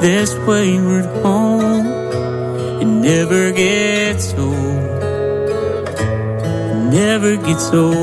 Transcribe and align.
this 0.00 0.34
wayward 0.46 1.06
home. 1.22 1.86
It 2.80 2.86
never 2.86 3.52
gets 3.52 4.32
old. 4.34 5.02
It 6.00 6.90
never 6.92 7.36
gets 7.36 7.72
old. 7.72 7.97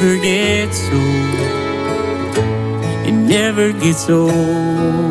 Never 0.00 0.16
gets 0.22 0.80
old. 0.90 1.38
It 3.08 3.12
never 3.12 3.72
gets 3.72 4.08
old. 4.08 5.07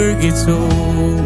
Never 0.00 0.20
gets 0.20 0.48
old. 0.48 1.18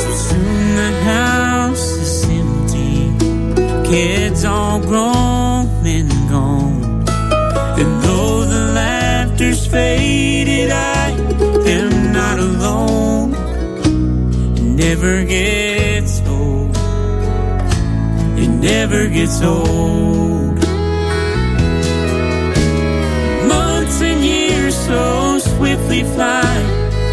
So 0.00 0.10
soon 0.28 0.74
the 0.76 0.92
house 1.04 1.86
is 2.04 2.24
empty, 2.40 3.90
kids 3.90 4.44
all 4.44 4.80
grown 4.80 5.86
and 5.86 6.12
gone. 6.28 7.04
And 7.80 8.02
though 8.02 8.44
the 8.44 8.72
laughter's 8.74 9.66
faded, 9.66 10.70
I 10.70 11.10
am 11.66 12.12
not 12.12 12.38
alone. 12.38 13.34
It 14.56 14.62
never 14.84 15.24
gets 15.24 16.20
old. 16.26 16.76
It 18.38 18.48
never 18.48 19.08
gets 19.08 19.40
old. 19.42 20.11
Fly. 26.04 26.54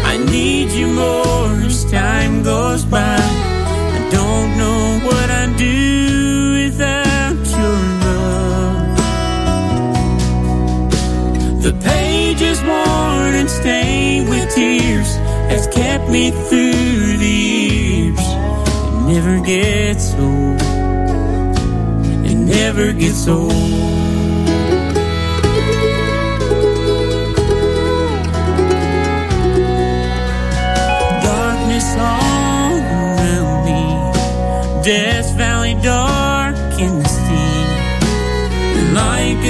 I 0.04 0.16
need 0.16 0.70
you 0.70 0.86
more 0.88 1.52
as 1.66 1.84
time 1.90 2.42
goes 2.42 2.84
by. 2.84 3.18
I 3.96 4.08
don't 4.10 4.56
know 4.58 5.00
what 5.06 5.30
I'd 5.30 5.56
do 5.56 6.64
without 6.64 7.46
your 7.60 7.80
love. 8.06 8.96
The 11.62 11.72
pages 11.84 12.60
worn 12.62 13.34
and 13.40 13.50
stained 13.50 14.28
with 14.28 14.54
tears 14.54 15.16
has 15.52 15.66
kept 15.68 16.08
me 16.08 16.30
through 16.30 17.16
the 17.18 17.36
years. 17.48 18.18
It 18.18 19.02
never 19.14 19.40
gets 19.44 20.14
old. 20.14 20.60
It 22.30 22.36
never 22.36 22.92
gets 22.92 23.28
old. 23.28 23.99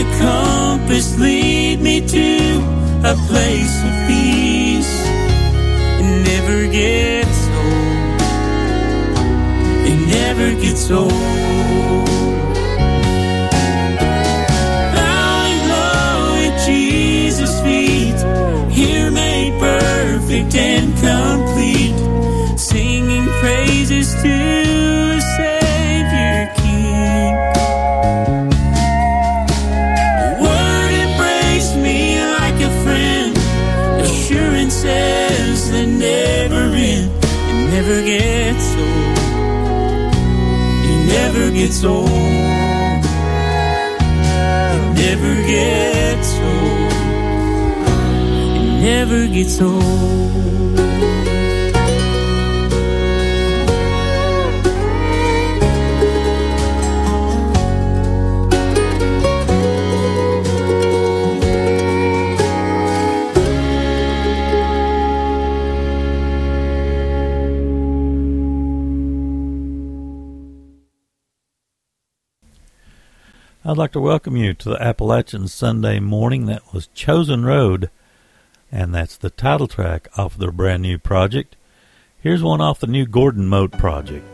A 0.01 0.19
compass, 0.19 1.19
lead 1.19 1.81
me 1.81 2.01
to 2.01 2.61
a 3.05 3.15
place 3.29 3.77
of 3.85 3.93
peace. 4.09 4.95
It 6.01 6.09
never 6.31 6.67
gets 6.73 7.41
old. 7.61 8.21
It 9.91 9.99
never 10.09 10.61
gets 10.61 10.91
old. 10.91 11.60
Gets 41.61 41.85
old. 41.85 42.09
It 42.09 42.15
never 44.95 45.35
gets 45.47 46.33
old. 46.39 46.93
It 48.57 48.81
never 48.81 49.27
gets 49.27 49.61
old. 49.61 50.60
I'd 73.71 73.79
like 73.79 73.93
to 73.93 74.01
welcome 74.01 74.37
you 74.37 74.53
to 74.53 74.71
the 74.71 74.83
Appalachian 74.83 75.47
Sunday 75.47 76.01
morning. 76.01 76.47
That 76.47 76.75
was 76.75 76.89
Chosen 76.89 77.45
Road, 77.45 77.89
and 78.73 78.93
that's 78.93 79.17
the 79.17 79.31
title 79.31 79.69
track 79.69 80.09
off 80.19 80.37
their 80.37 80.51
brand 80.51 80.83
new 80.83 80.99
project. 80.99 81.55
Here's 82.19 82.43
one 82.43 82.61
off 82.61 82.81
the 82.81 82.89
new 82.89 83.07
Gordon 83.07 83.47
Mote 83.47 83.71
project. 83.71 84.27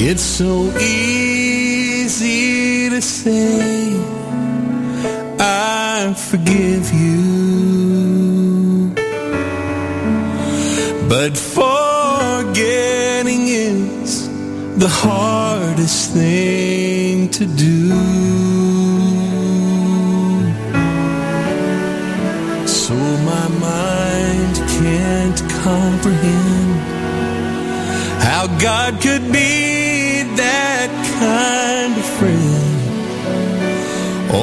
It's 0.00 0.22
so 0.22 0.70
easy 0.78 2.88
to 2.88 3.02
say 3.02 4.00
I 5.40 6.14
forgive 6.16 6.92
you. 6.92 8.94
But 11.08 11.36
forgetting 11.36 13.48
is 13.48 14.28
the 14.78 14.86
hardest 14.88 16.12
thing 16.12 17.28
to 17.30 17.44
do. 17.44 17.88
So 22.68 22.94
my 22.94 23.48
mind 23.48 24.56
can't 24.78 25.40
comprehend 25.64 26.98
How 28.22 28.46
God 28.60 29.00
could 29.02 29.32
be 29.32 29.87
that 30.38 30.90
kind 31.18 31.92
of 31.98 32.06
friend. 32.18 32.68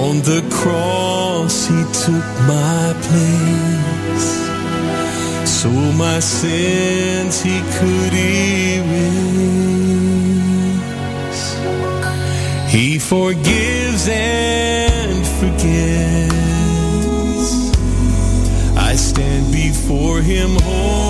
On 0.04 0.14
the 0.32 0.42
cross, 0.52 1.68
he 1.68 1.82
took 2.04 2.28
my 2.56 2.86
place. 3.08 4.30
So 5.62 5.70
my 6.06 6.20
sins 6.20 7.42
he 7.42 7.58
could 7.78 8.14
erase. 8.14 9.06
He 12.70 13.00
forgives 13.00 14.08
and 14.10 15.26
forgets. 15.40 16.36
I 18.78 18.96
stand 18.96 19.46
before 19.54 20.20
him 20.22 20.52
whole. 20.62 21.05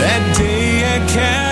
That 0.00 0.22
day 0.36 0.82
I 0.82 0.98
can 1.06 1.43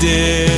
did. 0.00 0.49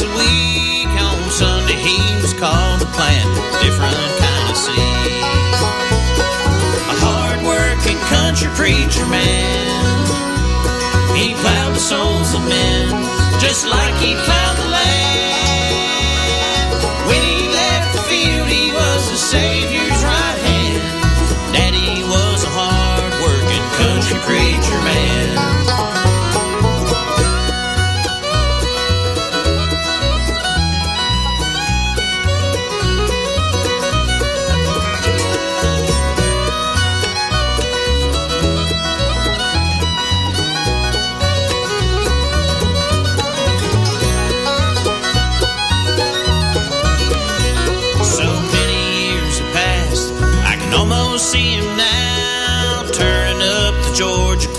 Days 0.00 0.08
a 0.08 0.16
week. 0.16 0.88
On 1.00 1.30
Sunday, 1.30 1.74
he 1.74 2.20
was 2.20 2.32
called 2.34 2.80
to 2.80 2.86
plant 2.86 3.28
a 3.38 3.64
different 3.64 3.96
kind 4.18 4.50
of 4.50 4.56
seed. 4.56 4.76
A 6.88 6.96
hard-working 7.04 7.98
country 8.08 8.48
preacher 8.54 9.06
man. 9.06 10.06
He 11.16 11.34
plowed 11.34 11.74
the 11.74 11.80
souls 11.80 12.34
of 12.34 12.42
men, 12.48 12.88
just 13.40 13.66
like 13.66 13.94
he 13.96 14.14
plowed 14.24 14.39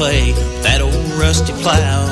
clay 0.02 0.34
that 0.66 0.82
old 0.82 0.98
rusty 1.14 1.54
plow. 1.62 2.10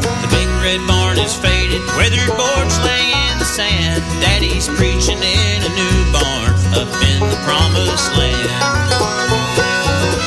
The 0.00 0.28
big 0.32 0.48
red 0.64 0.80
barn 0.88 1.20
is 1.20 1.36
faded, 1.36 1.84
weathered 1.92 2.32
boards 2.40 2.76
lay 2.88 3.12
in 3.12 3.36
the 3.36 3.44
sand. 3.44 4.00
Daddy's 4.24 4.64
preaching 4.80 5.20
in 5.20 5.58
a 5.60 5.72
new 5.76 5.98
barn 6.08 6.56
up 6.80 6.88
in 7.12 7.20
the 7.20 7.36
promised 7.44 8.16
land. 8.16 8.48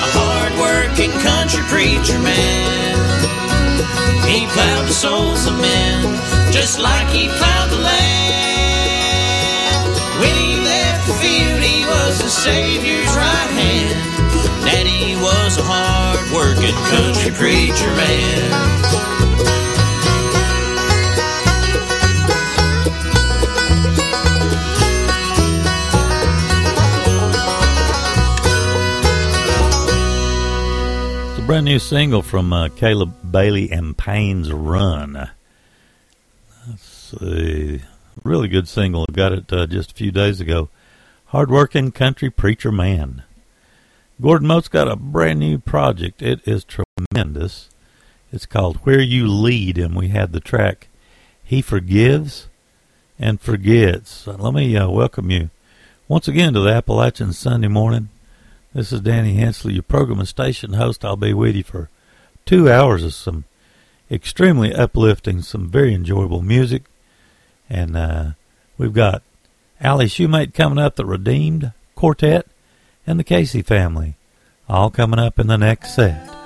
A 0.05 0.09
hard-working 0.13 1.09
country 1.25 1.65
preacher 1.73 2.21
man. 2.21 2.93
He 4.29 4.45
plowed 4.53 4.85
the 4.85 4.93
souls 4.93 5.49
of 5.49 5.57
men 5.57 6.05
just 6.53 6.77
like 6.77 7.09
he 7.09 7.33
plowed 7.33 7.69
the 7.73 7.81
land. 7.81 8.29
When 10.21 10.37
he 10.37 10.53
left 10.69 11.09
the 11.09 11.17
field, 11.17 11.65
he 11.65 11.81
was 11.89 12.21
the 12.21 12.29
Savior's 12.29 13.09
right 13.17 13.49
hand. 13.57 13.94
Was 15.21 15.57
a 15.57 15.63
hard-working 15.63 16.75
country 16.91 17.31
preacher 17.31 17.87
man. 17.95 18.51
It's 31.29 31.39
a 31.39 31.41
brand 31.47 31.65
new 31.65 31.79
single 31.79 32.21
from 32.21 32.53
uh, 32.53 32.69
Caleb 32.69 33.31
Bailey 33.31 33.71
and 33.71 33.97
Payne's 33.97 34.51
Run. 34.51 35.31
That's 36.67 37.13
a 37.21 37.81
really 38.23 38.47
good 38.47 38.67
single. 38.67 39.05
I 39.09 39.11
got 39.11 39.31
it 39.31 39.51
uh, 39.51 39.65
just 39.65 39.91
a 39.91 39.95
few 39.95 40.11
days 40.11 40.39
ago. 40.39 40.69
Hardworking 41.25 41.91
country 41.91 42.29
preacher 42.29 42.71
man. 42.71 43.24
Gordon 44.21 44.47
Mote's 44.47 44.69
got 44.69 44.87
a 44.87 44.95
brand 44.95 45.39
new 45.39 45.57
project. 45.57 46.21
It 46.21 46.39
is 46.47 46.65
tremendous. 46.65 47.69
It's 48.31 48.45
called 48.45 48.77
Where 48.77 49.01
You 49.01 49.27
Lead, 49.27 49.77
and 49.77 49.93
we 49.93 50.07
had 50.07 50.31
the 50.31 50.39
track 50.39 50.87
He 51.43 51.61
Forgives 51.61 52.47
and 53.19 53.41
Forgets. 53.41 54.25
Let 54.25 54.53
me 54.53 54.75
uh, 54.77 54.89
welcome 54.89 55.31
you 55.31 55.49
once 56.07 56.29
again 56.29 56.53
to 56.53 56.61
the 56.61 56.71
Appalachian 56.71 57.33
Sunday 57.33 57.67
morning. 57.67 58.07
This 58.73 58.93
is 58.93 59.01
Danny 59.01 59.33
Hensley, 59.33 59.73
your 59.73 59.83
program 59.83 60.19
and 60.19 60.27
station 60.27 60.73
host. 60.73 61.03
I'll 61.03 61.17
be 61.17 61.33
with 61.33 61.57
you 61.57 61.63
for 61.63 61.89
two 62.45 62.71
hours 62.71 63.03
of 63.03 63.13
some 63.13 63.43
extremely 64.09 64.73
uplifting, 64.73 65.41
some 65.41 65.69
very 65.69 65.93
enjoyable 65.93 66.41
music. 66.41 66.85
And 67.69 67.97
uh, 67.97 68.31
we've 68.77 68.93
got 68.93 69.23
Allie 69.81 70.05
Shoemate 70.05 70.53
coming 70.53 70.79
up, 70.79 70.95
the 70.95 71.05
Redeemed 71.05 71.73
Quartet, 71.95 72.47
and 73.07 73.19
the 73.19 73.23
Casey 73.23 73.61
family, 73.61 74.15
all 74.67 74.89
coming 74.89 75.19
up 75.19 75.39
in 75.39 75.47
the 75.47 75.57
next 75.57 75.95
set. 75.95 76.44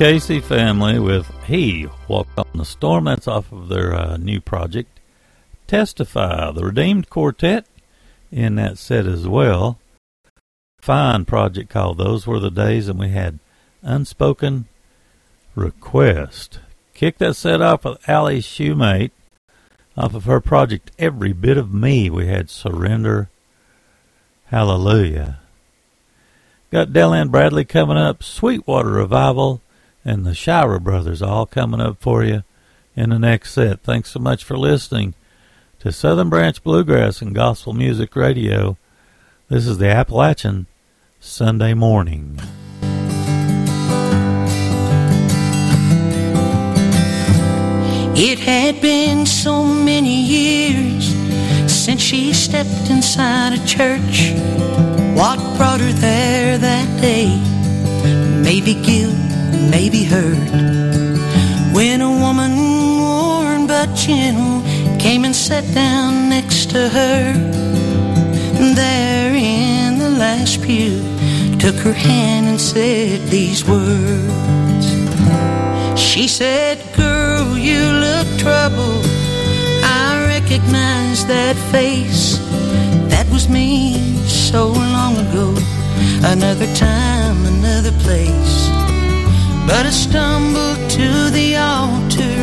Casey 0.00 0.40
family 0.40 0.98
with 0.98 1.30
He 1.44 1.86
Walked 2.08 2.38
on 2.38 2.46
the 2.54 2.64
Storm. 2.64 3.04
That's 3.04 3.28
off 3.28 3.52
of 3.52 3.68
their 3.68 3.94
uh, 3.94 4.16
new 4.16 4.40
project, 4.40 4.98
Testify. 5.66 6.52
The 6.52 6.64
Redeemed 6.64 7.10
Quartet 7.10 7.66
in 8.32 8.54
that 8.54 8.78
set 8.78 9.04
as 9.04 9.28
well. 9.28 9.78
Fine 10.80 11.26
project 11.26 11.68
called 11.68 11.98
Those 11.98 12.26
Were 12.26 12.40
the 12.40 12.50
Days, 12.50 12.88
and 12.88 12.98
we 12.98 13.10
had 13.10 13.40
Unspoken 13.82 14.68
Request. 15.54 16.60
Kick 16.94 17.18
that 17.18 17.34
set 17.36 17.60
off 17.60 17.84
with 17.84 18.08
Allie 18.08 18.40
Shoemate 18.40 19.10
off 19.98 20.14
of 20.14 20.24
her 20.24 20.40
project 20.40 20.92
Every 20.98 21.34
Bit 21.34 21.58
of 21.58 21.74
Me. 21.74 22.08
We 22.08 22.26
had 22.26 22.48
Surrender 22.48 23.28
Hallelujah. 24.46 25.40
Got 26.70 26.94
Deland 26.94 27.30
Bradley 27.30 27.66
coming 27.66 27.98
up, 27.98 28.22
Sweetwater 28.22 28.92
Revival, 28.92 29.60
and 30.04 30.24
the 30.24 30.34
Shira 30.34 30.80
Brothers 30.80 31.22
all 31.22 31.46
coming 31.46 31.80
up 31.80 32.00
for 32.00 32.24
you 32.24 32.42
in 32.96 33.10
the 33.10 33.18
next 33.18 33.52
set. 33.52 33.82
Thanks 33.82 34.10
so 34.10 34.20
much 34.20 34.44
for 34.44 34.56
listening 34.56 35.14
to 35.80 35.92
Southern 35.92 36.28
Branch 36.28 36.62
Bluegrass 36.62 37.22
and 37.22 37.34
Gospel 37.34 37.72
Music 37.72 38.14
Radio. 38.16 38.76
This 39.48 39.66
is 39.66 39.78
the 39.78 39.88
Appalachian 39.88 40.66
Sunday 41.20 41.74
Morning. 41.74 42.38
It 48.22 48.38
had 48.38 48.82
been 48.82 49.24
so 49.24 49.64
many 49.64 50.22
years 50.22 51.06
since 51.72 52.02
she 52.02 52.34
stepped 52.34 52.90
inside 52.90 53.54
a 53.54 53.66
church. 53.66 54.32
What 55.16 55.38
brought 55.56 55.80
her 55.80 55.92
there 55.92 56.58
that 56.58 57.00
day? 57.00 57.28
Maybe 58.42 58.74
guilt, 58.74 59.16
maybe 59.68 60.04
heard. 60.04 60.50
When 61.74 62.00
a 62.00 62.10
woman 62.10 62.52
worn 63.00 63.66
but 63.66 63.94
gentle 63.94 64.62
came 64.98 65.24
and 65.24 65.34
sat 65.34 65.64
down 65.74 66.28
next 66.28 66.70
to 66.70 66.88
her, 66.88 67.32
there 68.74 69.34
in 69.34 69.98
the 69.98 70.10
last 70.10 70.62
pew, 70.62 71.00
took 71.58 71.76
her 71.76 71.92
hand 71.92 72.46
and 72.46 72.60
said 72.60 73.20
these 73.28 73.64
words. 73.64 74.86
She 76.00 76.26
said, 76.28 76.78
Girl, 76.96 77.56
you 77.56 77.80
look 78.06 78.26
troubled. 78.38 79.04
I 79.84 80.24
recognize 80.26 81.26
that 81.26 81.56
face. 81.70 82.38
That 83.12 83.26
was 83.30 83.48
me 83.48 83.94
so 84.26 84.68
long 84.68 85.16
ago. 85.16 85.54
Another 86.24 86.66
time, 86.74 87.36
another 87.46 87.92
place. 88.04 88.49
But 89.70 89.86
I 89.86 89.90
stumbled 89.90 90.90
to 90.98 91.30
the 91.30 91.54
altar 91.54 92.34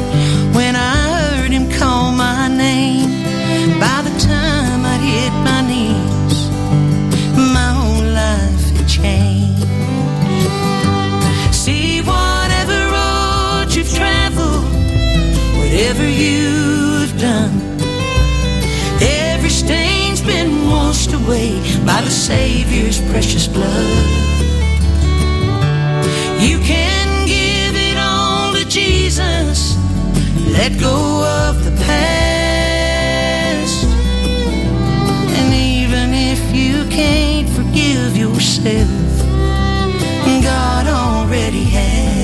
when 0.57 0.77
I 0.77 0.95
heard 1.11 1.51
him 1.51 1.69
call 1.69 2.13
my 2.13 2.47
name. 2.47 3.09
By 3.81 3.99
the 4.07 4.15
time 4.17 4.85
I 4.85 4.95
hit 5.11 5.33
my 5.49 5.61
knees, 5.69 6.37
my 7.53 7.69
whole 7.79 8.07
life 8.23 8.65
had 8.77 8.87
changed. 8.87 9.67
See, 11.53 11.99
whatever 11.99 12.77
road 12.95 13.75
you've 13.75 13.93
traveled, 13.93 14.63
whatever 15.59 16.07
you've 16.07 17.13
done, 17.19 17.55
every 19.01 19.49
stain's 19.49 20.21
been 20.21 20.69
washed 20.69 21.11
away 21.11 21.59
by 21.85 21.99
the 21.99 22.09
Savior's 22.09 23.01
precious 23.11 23.47
blood. 23.47 24.06
God 40.43 40.87
already 40.87 41.63
has. 41.63 42.17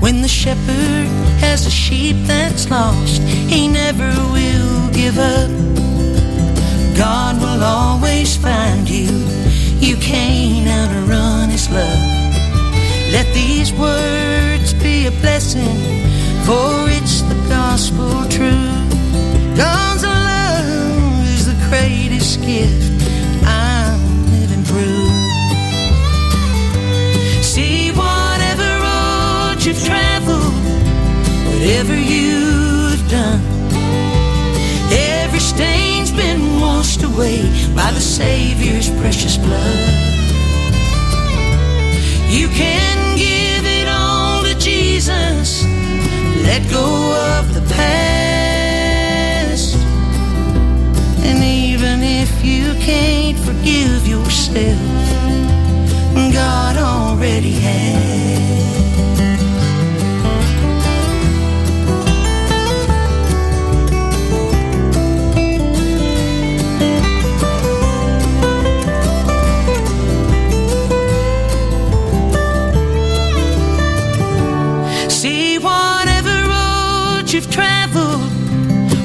When 0.00 0.22
the 0.22 0.28
shepherd 0.28 1.08
has 1.40 1.66
a 1.66 1.70
sheep 1.70 2.16
that's 2.28 2.70
lost, 2.70 3.22
he 3.22 3.66
never 3.66 4.08
will 4.30 4.90
give 4.92 5.18
up. 5.18 5.50
God 6.96 7.40
will 7.40 7.64
always 7.64 8.36
find 8.36 8.88
you. 8.88 9.10
You 9.80 9.96
can't 9.96 10.68
outrun 10.68 11.50
his 11.50 11.68
love. 11.70 11.98
Let 13.10 13.26
these 13.34 13.72
words 13.72 14.74
be 14.74 15.06
a 15.06 15.10
blessing, 15.10 15.76
for 16.46 16.88
it's 16.88 17.22
the 17.22 17.34
gospel 17.48 18.24
truth. 18.28 18.75
I'm 22.48 24.30
living 24.30 24.62
through. 24.62 25.08
See, 27.42 27.90
whatever 27.90 28.68
road 28.86 29.56
you've 29.64 29.82
traveled, 29.84 30.54
whatever 31.48 31.96
you've 31.96 33.02
done, 33.10 33.40
every 34.92 35.40
stain's 35.40 36.12
been 36.12 36.60
washed 36.60 37.02
away 37.02 37.42
by 37.74 37.90
the 37.90 38.00
Savior's 38.00 38.90
precious 39.00 39.36
blood. 39.38 39.88
You 42.30 42.46
can 42.46 43.16
give 43.16 43.66
it 43.66 43.88
all 43.88 44.44
to 44.44 44.54
Jesus, 44.60 45.64
let 46.44 46.62
go 46.70 47.12
of 47.40 47.55
can't 52.86 53.36
forgive 53.40 54.06
yourself, 54.06 54.78
God 56.32 56.76
already 56.76 57.50
has. 57.50 58.46
See 75.12 75.58
whatever 75.58 76.36
road 76.54 77.32
you've 77.32 77.50
traveled, 77.50 78.20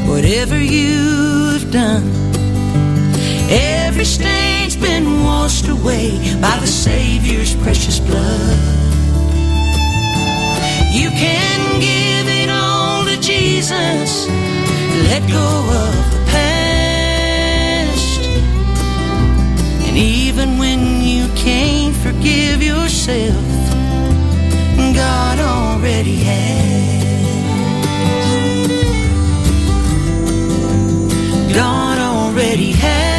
whatever 0.07 0.61
you've 0.61 1.71
done. 1.71 2.20
Every 3.53 4.05
stain's 4.05 4.77
been 4.77 5.23
washed 5.23 5.67
away 5.67 6.11
by 6.39 6.57
the 6.61 6.67
Savior's 6.67 7.53
precious 7.53 7.99
blood. 7.99 8.57
You 10.93 11.09
can 11.09 11.79
give 11.81 12.29
it 12.29 12.49
all 12.49 13.03
to 13.03 13.19
Jesus, 13.19 14.25
let 15.09 15.27
go 15.29 15.49
of 15.83 16.11
the 16.13 16.23
past. 16.31 18.21
And 19.85 19.97
even 19.97 20.57
when 20.57 21.01
you 21.01 21.27
can't 21.35 21.93
forgive 21.93 22.63
yourself, 22.63 23.35
God 24.95 25.39
already 25.39 26.15
has. 26.23 27.03
God 31.53 31.97
already 31.99 32.71
has. 32.71 33.10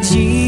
记。 0.00 0.45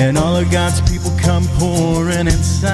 And 0.00 0.16
all 0.16 0.34
of 0.34 0.50
God's 0.50 0.80
people 0.90 1.10
come 1.18 1.44
pouring 1.58 2.26
inside. 2.26 2.70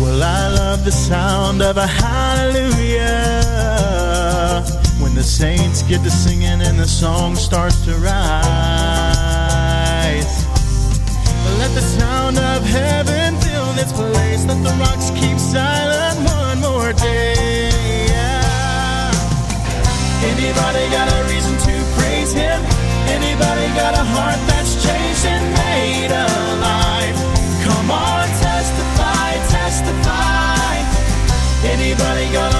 Well, 0.00 0.22
I 0.22 0.48
love 0.54 0.84
the 0.84 0.92
sound 0.92 1.62
of 1.62 1.76
a 1.76 1.86
hallelujah 1.86 3.02
when 5.00 5.16
the 5.16 5.24
saints 5.24 5.82
get 5.82 6.04
to 6.04 6.10
singing 6.10 6.62
and 6.62 6.78
the 6.78 6.86
song 6.86 7.34
starts 7.34 7.84
to 7.86 7.94
rise. 7.94 8.08
Let 11.58 11.74
the 11.74 11.80
sound 11.80 12.38
of 12.38 12.62
heaven 12.62 13.34
fill 13.40 13.72
this 13.72 13.92
place. 13.92 14.46
Let 14.46 14.62
the 14.62 14.74
rocks 14.78 15.10
keep 15.10 15.38
silent 15.38 16.20
one 16.30 16.60
more 16.60 16.92
day. 16.92 18.06
Yeah. 18.06 19.10
Anybody 20.22 20.88
got 20.94 21.10
a 21.12 21.24
reason 21.32 21.58
to 21.66 21.84
praise 21.98 22.32
him? 22.32 22.77
Anybody 23.16 23.66
got 23.74 23.94
a 23.94 24.04
heart 24.14 24.40
that's 24.48 24.72
changed 24.84 25.24
and 25.24 25.44
made 25.56 26.12
alive? 26.12 27.16
Come 27.64 27.90
on, 27.90 28.26
testify, 28.44 29.30
testify. 29.48 30.74
Anybody 31.64 32.24
gonna 32.32 32.48
lift 32.52 32.57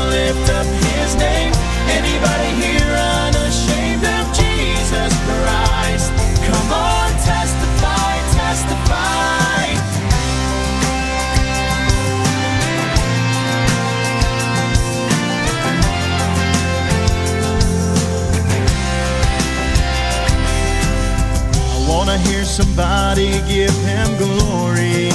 somebody 22.58 23.30
give 23.46 23.76
him 23.86 24.08
glory. 24.18 25.10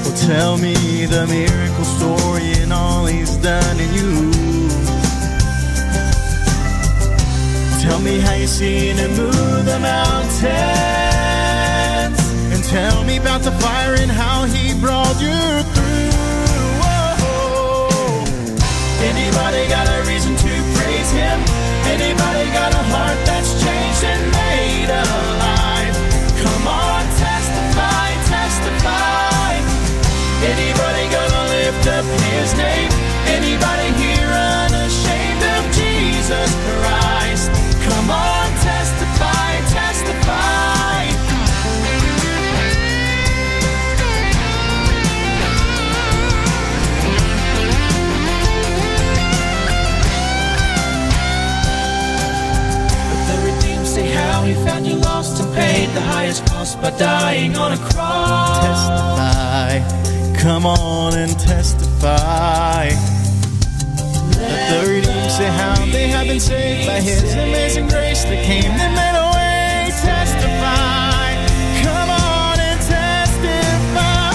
Well, 0.00 0.16
tell 0.16 0.56
me 0.56 1.04
the 1.04 1.26
miracle 1.26 1.84
story 1.84 2.52
and 2.62 2.72
all 2.72 3.04
he's 3.04 3.36
done 3.36 3.78
in 3.78 3.92
you. 3.92 4.30
Tell 7.84 8.00
me 8.00 8.18
how 8.20 8.32
you 8.32 8.46
seen 8.46 8.96
him 8.96 9.10
move 9.10 9.64
the 9.66 9.78
mountains. 9.78 10.48
And 12.52 12.64
tell 12.64 13.04
me 13.04 13.18
about 13.18 13.42
the 13.42 13.52
fire 13.60 13.96
and 13.96 14.10
how 14.10 14.46
he 14.46 14.72
brought 14.80 15.20
you 15.20 15.36
through. 15.74 16.10
Whoa. 16.80 18.24
Anybody 19.04 19.68
got 19.68 19.86
a 19.86 20.00
reason 20.08 20.34
to 20.34 20.52
praise 20.76 21.10
him? 21.12 21.38
Anybody 21.94 22.44
got 22.56 22.72
a 22.72 22.84
heart 22.92 23.18
that's 23.28 23.52
changed 23.62 24.02
and 24.12 24.32
made 24.32 24.88
alive? 24.88 25.29
Up 31.90 32.04
his 32.30 32.54
name? 32.54 32.90
Anybody 33.36 33.88
here 34.02 34.30
unashamed 34.30 35.42
of 35.56 35.62
Jesus 35.74 36.50
Christ? 36.66 37.50
Come 37.86 38.10
on, 38.10 38.48
testify, 38.62 39.50
testify. 39.68 41.08
Say 53.84 54.06
how 54.12 54.44
he 54.44 54.54
found 54.66 54.86
you 54.86 54.94
lost 54.94 55.42
and 55.42 55.52
paid 55.52 55.88
the 55.96 56.00
highest 56.00 56.46
cost 56.46 56.80
by 56.80 56.90
dying 56.90 57.56
on 57.56 57.72
a 57.72 57.76
cross. 57.76 58.62
Testify, 58.62 59.99
come 60.40 60.64
on 60.64 61.14
and 61.14 61.38
testify. 61.38 62.88
The 64.72 64.86
readings 64.88 65.36
say 65.36 65.50
how 65.52 65.76
they 65.92 66.08
have 66.08 66.26
been 66.26 66.40
saved 66.40 66.88
by 66.88 67.00
His 67.00 67.22
amazing 67.34 67.88
grace 67.88 68.24
that 68.24 68.42
came 68.44 68.72
and 68.72 68.94
made 68.96 69.16
a 69.20 69.28
way. 69.36 69.92
Testify. 70.00 71.36
Come 71.84 72.08
on 72.08 72.56
and 72.56 72.80
testify. 72.80 74.32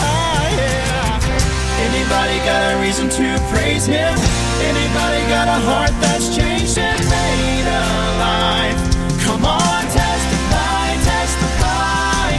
Yeah. 0.54 1.90
Anybody 1.90 2.38
got 2.46 2.62
a 2.70 2.82
reason 2.86 3.10
to 3.10 3.42
praise 3.50 3.88
Him? 3.90 4.14
Anybody 4.62 5.26
got 5.26 5.50
a 5.50 5.58
heart 5.66 5.94
that's 6.06 6.30
changed 6.36 6.78
and 6.78 7.02
made 7.02 7.66
alive? 7.66 8.78
Come 9.26 9.42
on, 9.42 9.82
testify, 9.90 10.86
testify. 11.02 12.30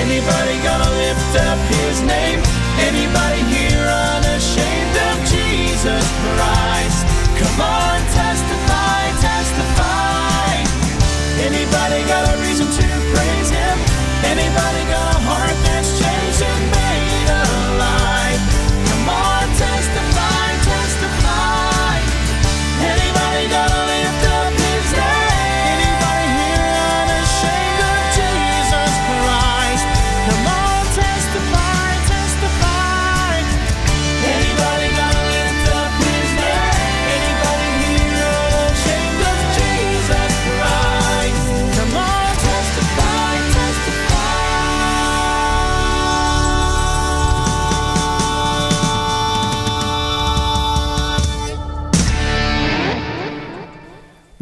Anybody 0.00 0.56
gonna 0.64 0.90
lift 0.96 1.36
up 1.44 1.60
His 1.76 2.00
name? 2.08 2.49
Anybody 3.10 3.42
here 3.50 3.86
unashamed 3.90 4.96
of 5.10 5.18
Jesus 5.26 6.04
Christ? 6.22 7.02
Come 7.42 7.60
on, 7.60 7.98
testify, 8.14 9.02
testify. 9.18 10.62
Anybody 11.42 12.06
got 12.06 12.22
a 12.30 12.38
reason 12.46 12.66
to 12.70 12.86
praise 13.10 13.50
Him? 13.50 13.78
Anybody 14.30 14.82
got 14.94 14.99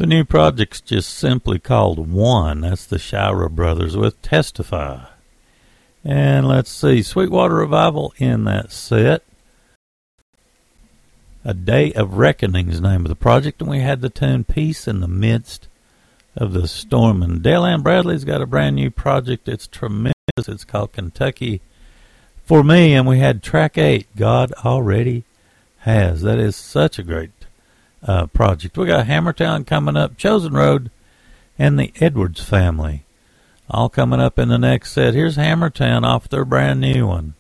new 0.09 0.25
project's 0.25 0.81
just 0.81 1.11
simply 1.11 1.59
called 1.59 2.11
One. 2.11 2.63
That's 2.63 2.87
the 2.87 2.99
Shira 2.99 3.49
Brothers 3.51 3.97
with 3.97 4.21
Testify. 4.23 5.05
And 6.05 6.49
let's 6.49 6.71
see, 6.71 7.03
Sweetwater 7.03 7.55
Revival 7.55 8.15
in 8.17 8.45
that 8.45 8.73
set. 8.73 9.23
A 11.45 11.55
Day 11.55 11.93
of 11.93 12.15
Reckoning 12.15 12.71
is 12.71 12.81
the 12.81 12.89
name 12.89 13.05
of 13.05 13.09
the 13.09 13.15
project, 13.15 13.61
and 13.61 13.71
we 13.71 13.81
had 13.81 14.01
the 14.01 14.11
tune 14.11 14.45
Peace 14.45 14.89
in 14.89 15.01
the 15.01 15.09
Midst 15.09 15.69
of 16.35 16.53
the 16.53 16.67
Storm. 16.67 17.23
And 17.23 17.43
Dale 17.43 17.65
Ann 17.65 17.83
Bradley's 17.83 18.25
got 18.25 18.43
a 18.43 18.47
brand 18.47 18.77
new 18.77 18.91
project. 18.91 19.49
It's 19.49 19.67
tremendous. 19.67 20.15
It's 20.37 20.65
called 20.65 20.93
Kentucky 20.93 21.61
for 22.45 22.65
Me, 22.65 22.95
and 22.95 23.07
we 23.07 23.19
had 23.19 23.43
track 23.43 23.77
eight, 23.77 24.07
God 24.17 24.53
Already 24.65 25.25
Has. 25.81 26.23
That 26.23 26.39
is 26.39 26.57
such 26.57 26.99
a 26.99 27.03
great 27.03 27.38
uh, 28.03 28.27
project. 28.27 28.77
We 28.77 28.87
got 28.87 29.07
Hammertown 29.07 29.67
coming 29.67 29.97
up, 29.97 30.17
Chosen 30.17 30.53
Road, 30.53 30.91
and 31.59 31.79
the 31.79 31.93
Edwards 32.01 32.43
family. 32.43 33.05
All 33.71 33.89
coming 33.89 34.21
up 34.21 34.39
in 34.39 34.49
the 34.49 34.59
next 34.59 34.93
set. 34.93 35.15
Here's 35.15 35.37
Hammertown 35.37 36.05
off 36.05 36.29
their 36.29 36.45
brand 36.45 36.81
new 36.81 37.07
one. 37.07 37.35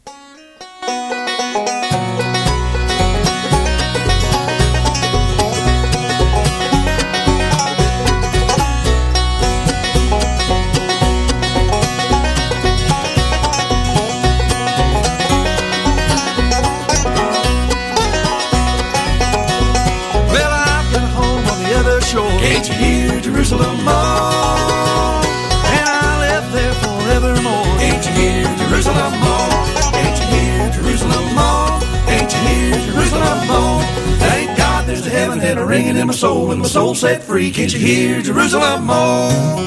Heaven 35.40 35.58
and 35.58 35.58
a 35.58 35.66
ringing 35.66 35.96
in 35.96 36.06
my 36.06 36.12
soul, 36.12 36.50
and 36.50 36.60
my 36.60 36.66
soul 36.66 36.94
set 36.94 37.22
free. 37.22 37.50
Can't 37.50 37.72
you 37.72 37.78
hear 37.78 38.20
Jerusalem 38.22 38.84
more? 38.86 39.66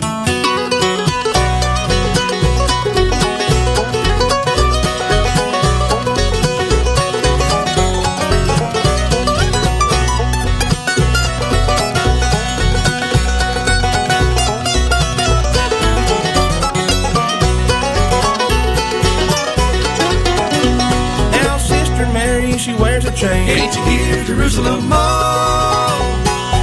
Now, 21.32 21.57
Sister 21.57 22.05
Mary, 22.13 22.57
she 22.57 22.74
wears 22.74 23.05
a 23.05 23.11
chain. 23.11 23.47
Can't 23.47 23.76
you 23.76 23.84
hear 23.84 24.01
Jerusalem 24.26 24.88
more? 24.88 24.97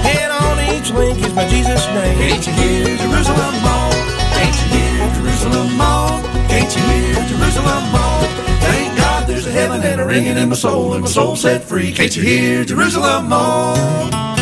And 0.07 0.33
on 0.33 0.59
each 0.75 0.91
link 0.91 1.19
is 1.25 1.35
my 1.35 1.47
Jesus 1.49 1.85
name. 1.89 2.19
Can't 2.19 2.47
you 2.47 2.53
hear 2.53 2.97
Jerusalem 2.97 3.55
more? 3.63 3.93
Can't 4.39 4.57
you 4.61 4.69
hear 4.77 5.15
Jerusalem 5.15 5.77
more? 5.77 6.23
Can't 6.49 6.71
you 6.77 6.83
hear 6.83 7.15
Jerusalem 7.27 7.83
more? 7.91 8.23
Thank 8.61 8.97
God 8.99 9.27
there's 9.27 9.47
a 9.47 9.51
heaven 9.53 9.83
and 9.83 10.01
a 10.01 10.05
ringing 10.05 10.37
in 10.37 10.49
my 10.49 10.55
soul, 10.55 10.95
and 10.95 11.03
my 11.03 11.09
soul 11.09 11.37
set 11.37 11.65
free. 11.65 11.93
Can't 11.93 12.15
you 12.17 12.23
hear 12.23 12.65
Jerusalem 12.65 13.29
more? 13.29 14.38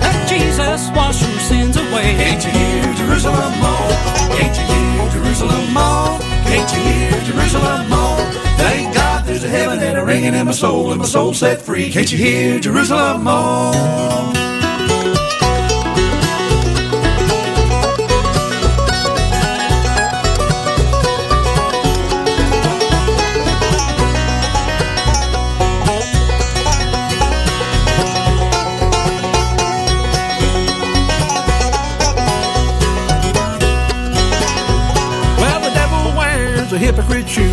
Let 0.00 0.28
Jesus 0.28 0.90
wash 0.94 1.22
your 1.22 1.40
sins 1.40 1.76
away. 1.76 2.14
Can't 2.16 2.44
you 2.44 2.50
hear 2.50 2.94
Jerusalem 2.94 3.36
oh. 3.38 3.64
more? 3.64 4.38
Can't 4.38 4.56
you 4.56 4.64
hear 4.64 5.10
Jerusalem 5.10 5.64
oh. 5.76 6.18
more? 6.18 6.20
Can't 6.44 6.70
you 6.72 6.80
hear 6.82 7.10
Jerusalem 7.24 7.88
more? 7.88 8.18
Thank 8.56 8.94
God 8.94 9.24
there's 9.26 9.44
a 9.44 9.48
heaven 9.48 9.80
and 9.80 9.98
a 9.98 10.04
ringing 10.04 10.34
in 10.34 10.46
my 10.46 10.52
soul, 10.52 10.90
and 10.90 11.00
my 11.00 11.06
soul 11.06 11.34
set 11.34 11.60
free. 11.60 11.90
Can't 11.90 12.10
you 12.10 12.18
hear 12.18 12.60
Jerusalem 12.60 13.24
more? 13.24 14.43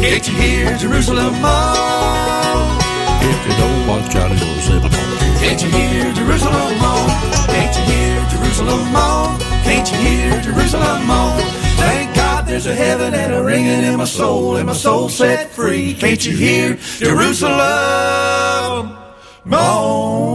Can't 0.02 0.28
you 0.28 0.34
hear 0.34 0.78
Jerusalem 0.78 1.34
more? 1.42 2.62
If 3.22 3.48
you 3.48 3.54
don't 3.62 3.88
watch 3.88 4.16
out, 4.16 4.30
gonna 4.30 4.62
slip 4.62 4.84
upon 4.84 5.12
you. 5.12 5.18
Can't 5.40 5.62
you 5.62 5.70
hear 5.70 6.12
Jerusalem 6.14 6.78
more? 6.80 7.08
Can't 7.54 7.76
you 7.78 7.84
hear 7.94 8.26
Jerusalem 8.34 8.84
more? 8.92 9.38
Can't 9.64 9.88
you 9.92 9.98
hear 9.98 10.42
Jerusalem 10.42 11.06
more? 11.06 11.38
Thank 11.78 12.16
God 12.16 12.48
there's 12.48 12.66
a 12.66 12.74
heaven 12.74 13.14
and 13.14 13.32
a 13.34 13.44
ringing 13.44 13.84
in 13.84 13.98
my 13.98 14.06
soul, 14.06 14.56
and 14.56 14.66
my 14.68 14.74
soul 14.74 15.08
set 15.08 15.52
free. 15.52 15.94
Can't 15.94 16.26
you 16.26 16.36
hear 16.36 16.78
Jerusalem 16.98 18.98
oh? 19.52 20.31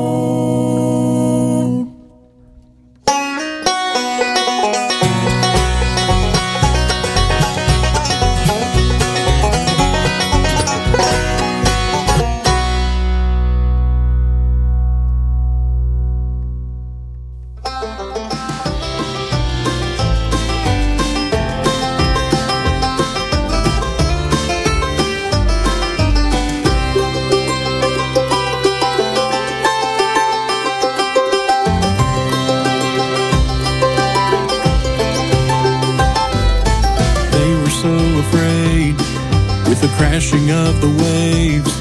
More? 39.83 39.97
crashing 39.97 40.51
of 40.51 40.81
the 40.81 40.89
waves. 41.05 41.81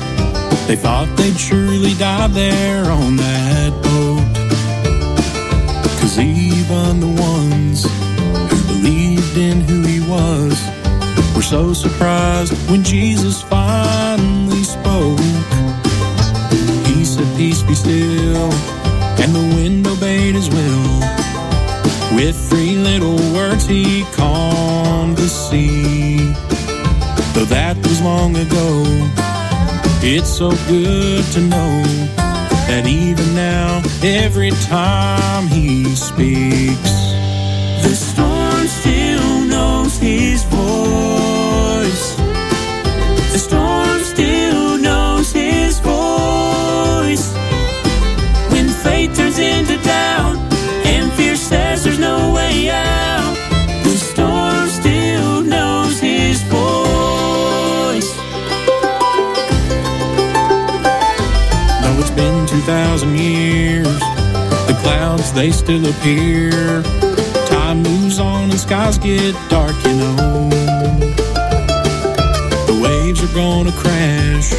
They 0.68 0.76
thought 0.76 1.08
they'd 1.16 1.38
surely 1.38 1.94
die 1.94 2.28
there 2.28 2.90
on 2.90 3.16
that 3.18 3.72
boat. 3.84 4.26
Cause 6.00 6.20
even 6.20 7.00
the 7.00 7.14
ones 7.22 7.86
who 8.50 8.74
believed 8.74 9.38
in 9.38 9.62
who 9.62 9.82
he 9.84 10.00
was 10.02 10.56
were 11.36 11.42
so 11.42 11.74
surprised 11.74 12.54
when 12.70 12.84
Jesus 12.84 13.42
finally 13.42 14.64
spoke. 14.64 15.20
He 16.88 17.06
said, 17.06 17.28
Peace 17.38 17.62
be 17.64 17.76
still, 17.76 18.52
and 19.22 19.36
the 19.36 19.54
wind 19.56 19.88
obeyed 19.88 20.36
his 20.36 20.50
will. 20.50 21.00
With 22.16 22.36
three 22.50 22.76
little 22.78 23.18
words, 23.34 23.66
he 23.66 24.04
Though 27.36 27.44
that 27.44 27.76
was 27.76 28.02
long 28.02 28.38
ago, 28.38 28.86
it's 30.02 30.30
so 30.30 30.52
good 30.70 31.22
to 31.34 31.42
know 31.42 31.84
that 32.70 32.88
even 32.88 33.36
now, 33.36 33.82
every 34.02 34.52
time 34.70 35.48
he 35.48 35.84
speaks, 35.96 36.96
The 37.84 37.94
storm 37.94 38.68
still 38.68 39.42
knows 39.42 39.98
his 39.98 40.44
voice. 40.46 40.85
They 65.36 65.52
still 65.52 65.86
appear. 65.86 66.82
Time 67.48 67.84
moves 67.84 68.20
on 68.20 68.50
and 68.50 68.60
skies 68.60 68.98
get 68.98 69.36
dark, 69.50 69.76
you 69.86 69.94
know. 69.94 70.50
The 72.68 72.80
waves 72.82 73.22
are 73.22 73.36
gonna 73.36 73.74
crash, 73.74 74.50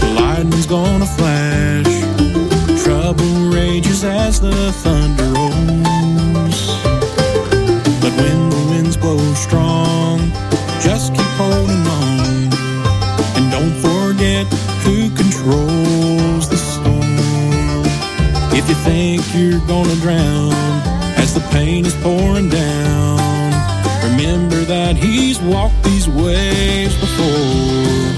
the 0.00 0.12
lightning's 0.18 0.66
gonna 0.66 1.06
flash. 1.06 1.92
Trouble 2.82 3.50
rages 3.50 4.02
as 4.02 4.40
the 4.40 4.72
thunder 4.82 5.21
think 18.84 19.22
you're 19.32 19.60
gonna 19.68 19.94
drown 19.96 20.52
as 21.16 21.32
the 21.34 21.40
pain 21.52 21.86
is 21.86 21.94
pouring 22.02 22.48
down, 22.48 23.16
remember 24.10 24.64
that 24.64 24.96
he's 24.96 25.40
walked 25.40 25.80
these 25.84 26.08
waves 26.08 26.98
before. 26.98 28.11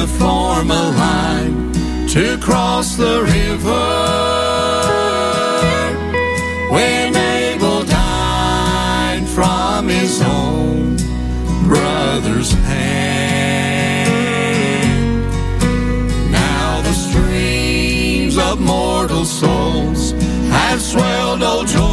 To 0.00 0.06
form 0.06 0.70
a 0.70 0.90
line 1.04 1.72
to 2.08 2.38
cross 2.38 2.96
the 2.96 3.22
river. 3.22 3.86
When 6.70 7.14
Abel 7.14 7.82
died 7.82 9.28
from 9.28 9.88
his 9.88 10.22
own 10.22 10.96
brother's 11.68 12.52
hand. 12.52 13.10
Now 16.30 16.80
the 16.80 16.94
streams 16.94 18.38
of 18.38 18.58
mortal 18.58 19.26
souls 19.26 20.12
have 20.50 20.80
swelled 20.80 21.42
old 21.42 21.66
Jordan, 21.66 21.89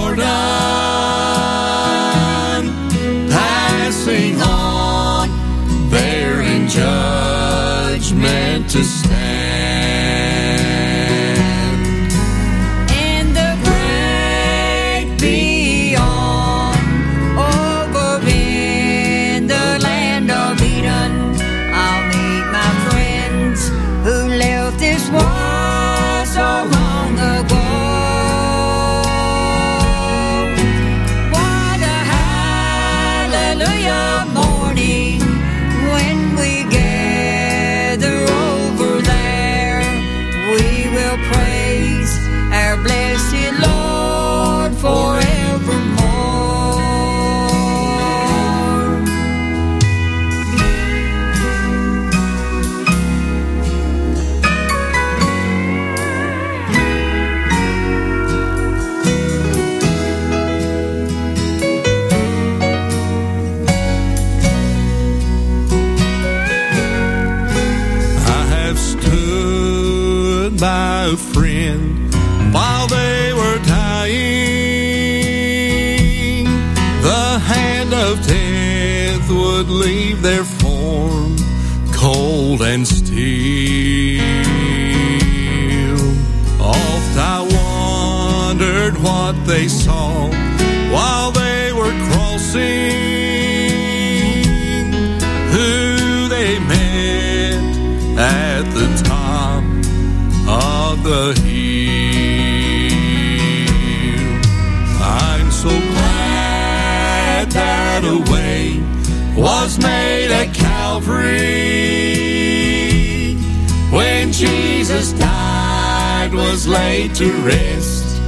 Jesus 114.97 115.13
died, 115.19 116.33
was 116.33 116.67
laid 116.67 117.13
to 117.13 117.31
rest 117.45 118.19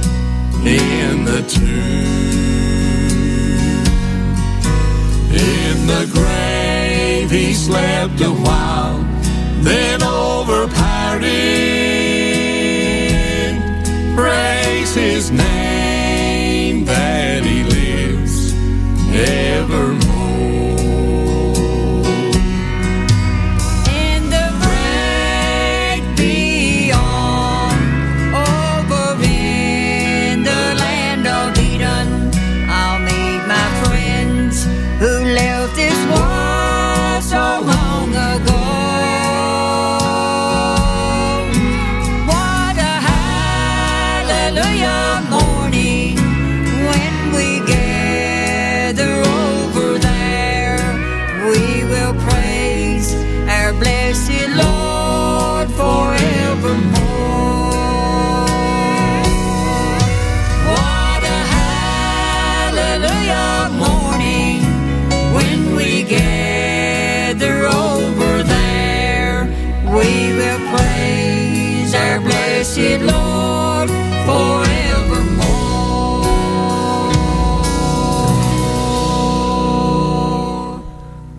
in 0.64 1.24
the 1.24 1.42
tomb. 1.48 1.66
In 5.34 5.86
the 5.88 6.08
grave 6.12 7.28
he 7.28 7.54
slept 7.54 8.20
a 8.20 8.30
while, 8.30 9.02
then 9.62 10.00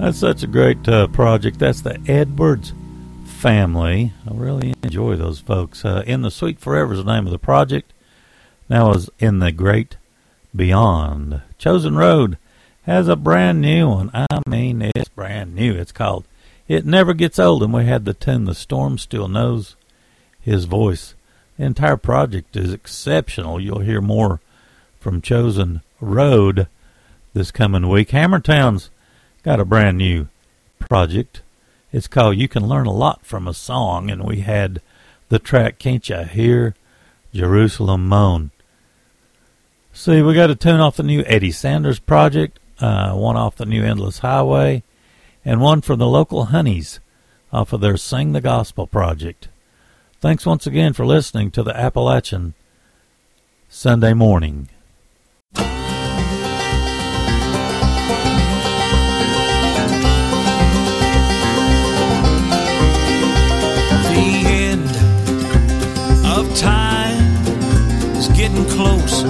That's 0.01 0.17
such 0.17 0.41
a 0.41 0.47
great 0.47 0.89
uh, 0.89 1.05
project. 1.09 1.59
That's 1.59 1.81
the 1.81 2.01
Edwards 2.07 2.73
family. 3.23 4.13
I 4.27 4.33
really 4.33 4.73
enjoy 4.81 5.15
those 5.15 5.39
folks. 5.39 5.85
Uh, 5.85 6.01
in 6.07 6.23
the 6.23 6.31
Sweet 6.31 6.59
Forever 6.59 6.93
is 6.93 7.03
the 7.03 7.13
name 7.13 7.27
of 7.27 7.31
the 7.31 7.37
project. 7.37 7.93
Now 8.67 8.93
is 8.93 9.11
in 9.19 9.37
the 9.37 9.51
Great 9.51 9.97
Beyond. 10.55 11.43
Chosen 11.59 11.97
Road 11.97 12.39
has 12.87 13.07
a 13.07 13.15
brand 13.15 13.61
new 13.61 13.89
one. 13.89 14.09
I 14.11 14.25
mean, 14.47 14.81
it's 14.81 15.09
brand 15.09 15.53
new. 15.53 15.75
It's 15.75 15.91
called 15.91 16.25
It 16.67 16.83
Never 16.83 17.13
Gets 17.13 17.37
Old, 17.37 17.61
and 17.61 17.71
we 17.71 17.85
had 17.85 18.05
the 18.05 18.15
tune 18.15 18.45
The 18.45 18.55
Storm 18.55 18.97
Still 18.97 19.27
Knows 19.27 19.75
His 20.39 20.65
Voice. 20.65 21.13
The 21.59 21.65
entire 21.65 21.95
project 21.95 22.55
is 22.55 22.73
exceptional. 22.73 23.61
You'll 23.61 23.81
hear 23.81 24.01
more 24.01 24.39
from 24.99 25.21
Chosen 25.21 25.81
Road 25.99 26.65
this 27.35 27.51
coming 27.51 27.87
week. 27.87 28.09
Hammertown's 28.09 28.89
got 29.43 29.59
a 29.59 29.65
brand 29.65 29.97
new 29.97 30.27
project. 30.79 31.41
It's 31.91 32.07
called 32.07 32.37
You 32.37 32.47
Can 32.47 32.67
Learn 32.67 32.85
a 32.85 32.91
Lot 32.91 33.25
from 33.25 33.47
a 33.47 33.53
Song, 33.53 34.09
and 34.09 34.23
we 34.23 34.41
had 34.41 34.81
the 35.29 35.39
track 35.39 35.79
Can't 35.79 36.07
Ya 36.07 36.23
Hear 36.23 36.75
Jerusalem 37.33 38.07
Moan. 38.07 38.51
See, 39.93 40.21
we 40.21 40.33
got 40.33 40.49
a 40.49 40.55
tune 40.55 40.79
off 40.79 40.95
the 40.95 41.03
new 41.03 41.23
Eddie 41.25 41.51
Sanders 41.51 41.99
project, 41.99 42.59
uh, 42.79 43.13
one 43.13 43.35
off 43.35 43.57
the 43.57 43.65
new 43.65 43.83
Endless 43.83 44.19
Highway, 44.19 44.83
and 45.43 45.59
one 45.59 45.81
from 45.81 45.99
the 45.99 46.07
local 46.07 46.45
Honeys 46.45 46.99
off 47.51 47.73
of 47.73 47.81
their 47.81 47.97
Sing 47.97 48.31
the 48.31 48.41
Gospel 48.41 48.87
project. 48.87 49.49
Thanks 50.21 50.45
once 50.45 50.65
again 50.67 50.93
for 50.93 51.05
listening 51.05 51.51
to 51.51 51.63
the 51.63 51.75
Appalachian 51.75 52.53
Sunday 53.67 54.13
morning. 54.13 54.69
Getting 68.61 68.77
closer. 68.77 69.27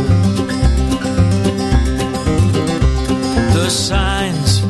The 3.54 3.70
signs, 3.70 4.62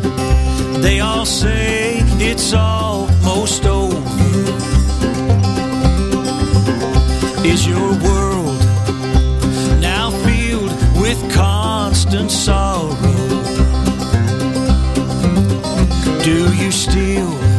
they 0.82 1.00
all 1.00 1.26
say 1.26 2.00
it's 2.20 2.54
almost 2.54 3.66
over. 3.66 3.98
Is 7.46 7.68
your 7.68 7.90
world 8.04 8.60
now 9.82 10.12
filled 10.26 10.72
with 11.02 11.20
constant 11.34 12.32
sorrow? 12.32 12.96
Do 16.24 16.54
you 16.56 16.72
still 16.72 17.51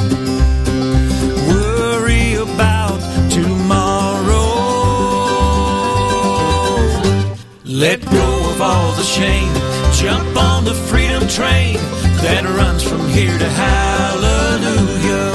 Let 7.82 8.00
go 8.00 8.50
of 8.52 8.60
all 8.60 8.92
the 8.92 9.02
shame. 9.02 9.52
Jump 9.92 10.36
on 10.36 10.64
the 10.64 10.72
freedom 10.72 11.26
train 11.26 11.78
that 12.22 12.44
runs 12.44 12.84
from 12.84 13.08
here 13.08 13.36
to 13.36 13.48
hallelujah. 13.58 15.32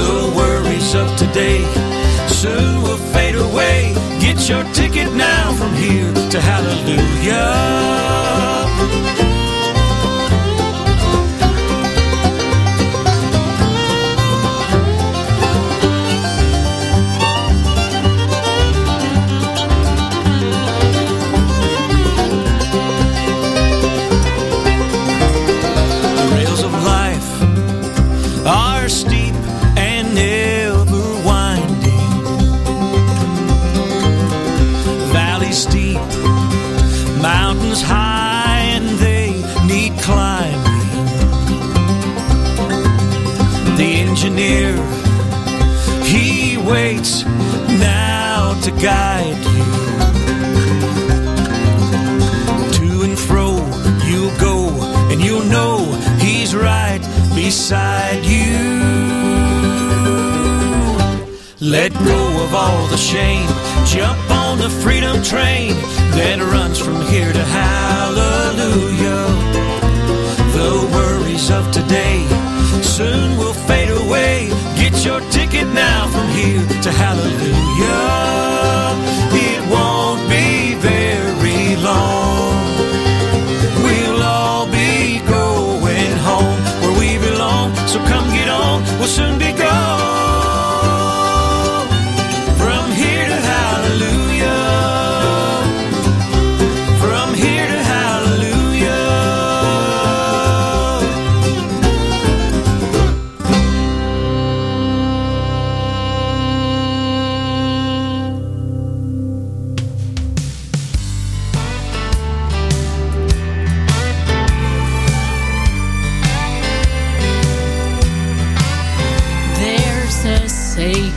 The 0.00 0.32
worries 0.34 0.94
of 0.94 1.14
today 1.18 1.60
soon 2.26 2.80
will 2.80 2.96
fade 3.12 3.34
away. 3.34 3.92
Get 4.18 4.48
your 4.48 4.64
ticket 4.72 5.12
now 5.12 5.52
from 5.58 5.74
here 5.74 6.10
to 6.30 6.40
hallelujah. 6.40 8.59
engineer. 44.30 44.76
He 46.04 46.56
waits 46.56 47.24
now 47.24 48.58
to 48.62 48.70
guide 48.72 49.36
you. 49.36 49.64
To 52.78 53.02
and 53.02 53.18
fro 53.18 53.56
you'll 54.06 54.36
go, 54.38 54.68
and 55.10 55.20
you'll 55.20 55.44
know 55.44 55.78
he's 56.18 56.54
right 56.54 57.00
beside 57.34 58.24
you. 58.24 58.58
Let 61.60 61.92
go 61.92 62.44
of 62.44 62.54
all 62.54 62.86
the 62.86 62.96
shame, 62.96 63.46
jump 63.86 64.30
on 64.30 64.58
the 64.58 64.70
freedom 64.82 65.22
train 65.22 65.74
that 66.16 66.38
runs 66.40 66.78
from 66.78 67.00
here 67.02 67.32
to 67.32 67.44
hallelujah. 67.44 69.26
The 70.56 70.88
worries 70.94 71.50
of 71.50 71.70
today 71.70 72.26
soon 72.82 73.36
will 73.36 73.59
Get 74.90 75.04
your 75.04 75.20
ticket 75.30 75.68
now 75.68 76.08
from 76.08 76.28
here 76.30 76.66
to 76.82 76.90
hallelujah. 76.90 78.49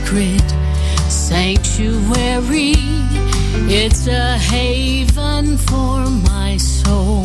secret 0.04 0.50
sanctuary. 1.08 2.74
It's 3.66 4.06
a 4.06 4.36
haven 4.38 5.56
for 5.56 5.98
my 6.30 6.56
soul, 6.58 7.24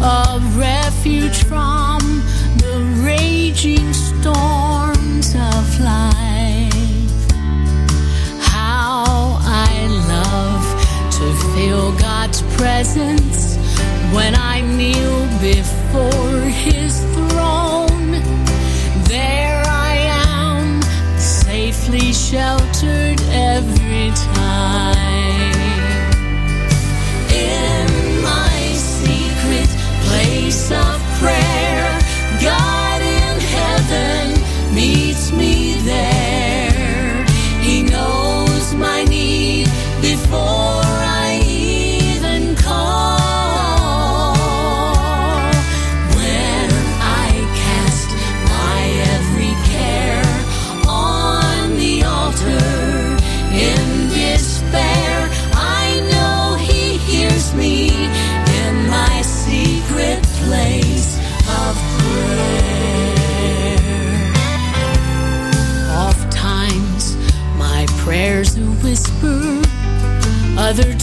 a 0.00 0.38
refuge 0.54 1.42
from 1.44 1.98
the 2.58 2.78
raging 3.04 3.92
storms 3.92 5.34
of 5.34 5.80
life. 5.80 7.30
How 8.40 9.38
I 9.42 9.86
love 10.14 10.66
to 11.18 11.34
feel 11.54 11.92
God's 11.98 12.42
presence 12.56 13.56
when 14.14 14.34
I 14.34 14.60
kneel 14.60 15.26
before 15.40 16.40
Him. 16.48 16.75
shall 22.26 22.55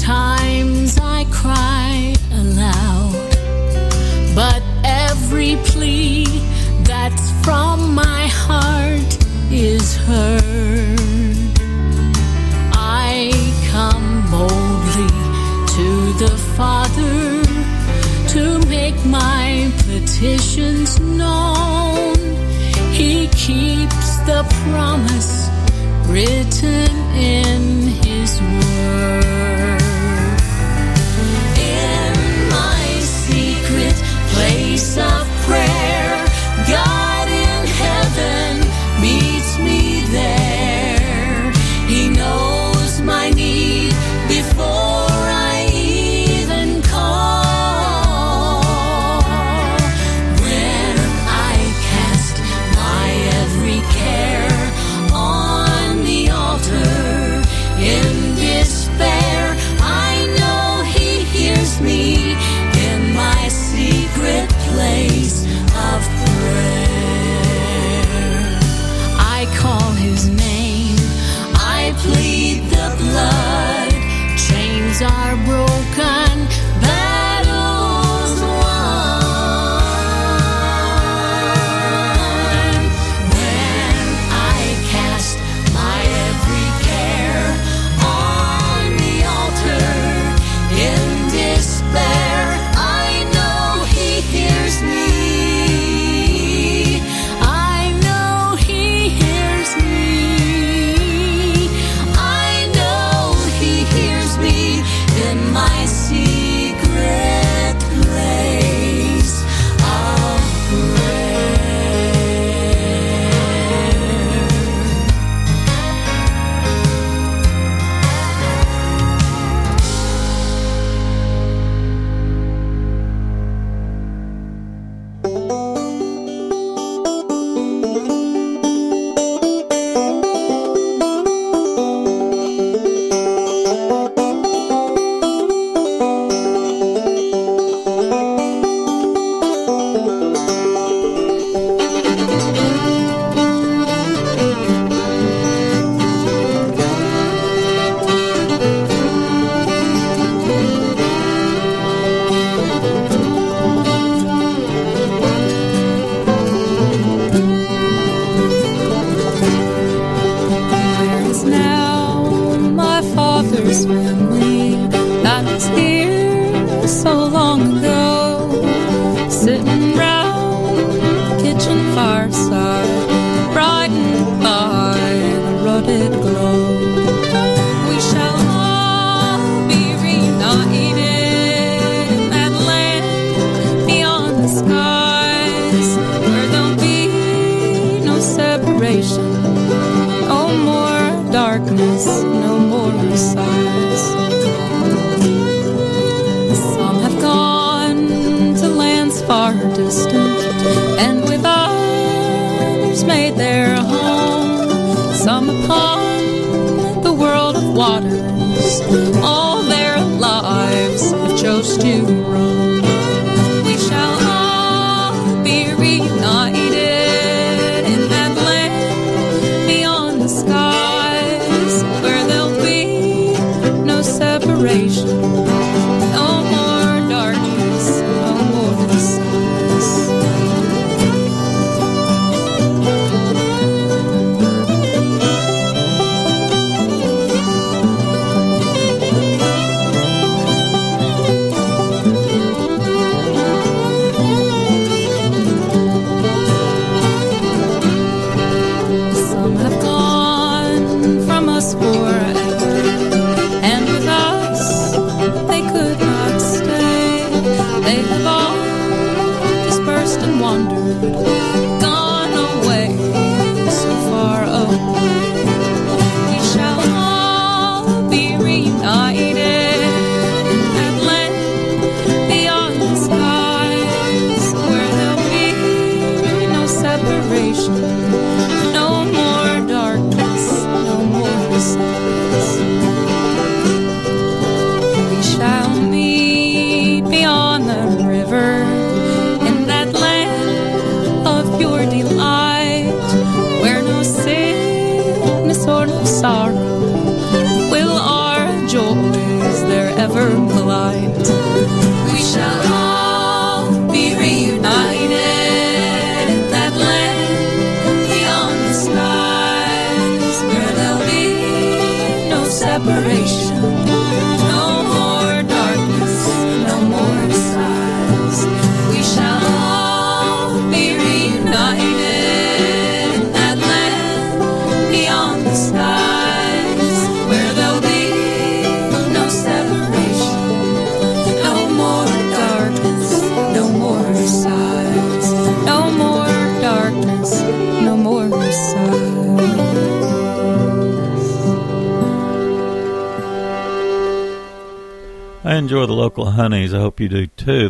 Times 0.04 1.00
I 1.02 1.24
cry 1.32 2.14
aloud, 2.34 3.16
but 4.36 4.62
every 4.84 5.56
plea 5.64 6.26
that's 6.84 7.32
from 7.42 7.96
my 7.96 8.28
heart 8.28 9.18
is 9.50 9.96
heard. 9.96 11.00
I 12.74 13.32
come 13.72 14.30
boldly 14.30 15.08
to 15.78 16.14
the 16.20 16.36
Father 16.58 17.42
to 18.34 18.60
make 18.68 19.00
my 19.06 19.72
petitions 19.88 21.00
known. 21.00 22.18
He 22.92 23.30
keeps 23.30 24.18
the 24.28 24.44
promise 24.66 25.48
written. 26.10 26.93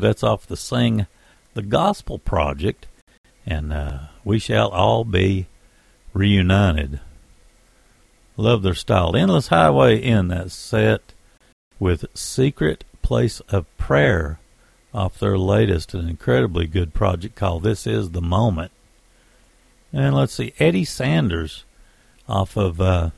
That's 0.04 0.24
off 0.24 0.46
the 0.46 0.58
Sing 0.58 1.08
the 1.54 1.62
Gospel 1.62 2.20
Project. 2.20 2.88
And 3.46 3.72
uh, 3.74 4.00
we 4.24 4.38
shall 4.38 4.70
all 4.70 5.04
be 5.04 5.48
reunited. 6.14 7.00
Love 8.38 8.64
their 8.64 8.74
style. 8.74 9.16
Endless 9.16 9.48
Highway 9.48 10.02
in 10.02 10.28
that 10.28 10.52
set 10.52 11.14
with 11.80 12.06
Secret 12.14 12.84
Place 13.02 13.40
of 13.50 13.66
Prayer 13.78 14.40
off 14.94 15.20
their 15.20 15.38
latest 15.38 15.94
and 15.94 16.10
incredibly 16.10 16.68
good 16.68 16.94
project 16.94 17.36
called 17.36 17.64
This 17.64 17.88
Is 17.88 18.12
the 18.12 18.22
Moment. 18.22 18.72
And 19.92 20.16
let's 20.16 20.34
see, 20.34 20.54
Eddie 20.60 20.86
Sanders 20.86 21.66
off 22.28 22.58
of 22.58 22.82
uh, 22.82 23.12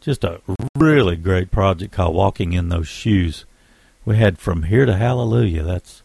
just 0.00 0.24
a 0.24 0.40
really 0.76 1.16
great 1.16 1.50
project 1.50 1.92
called 1.92 2.14
Walking 2.14 2.52
in 2.52 2.68
Those 2.68 2.88
Shoes. 2.88 3.44
We 4.06 4.16
had 4.18 4.38
From 4.38 4.64
Here 4.64 4.84
to 4.84 4.96
Hallelujah. 4.96 5.62
That's, 5.62 6.02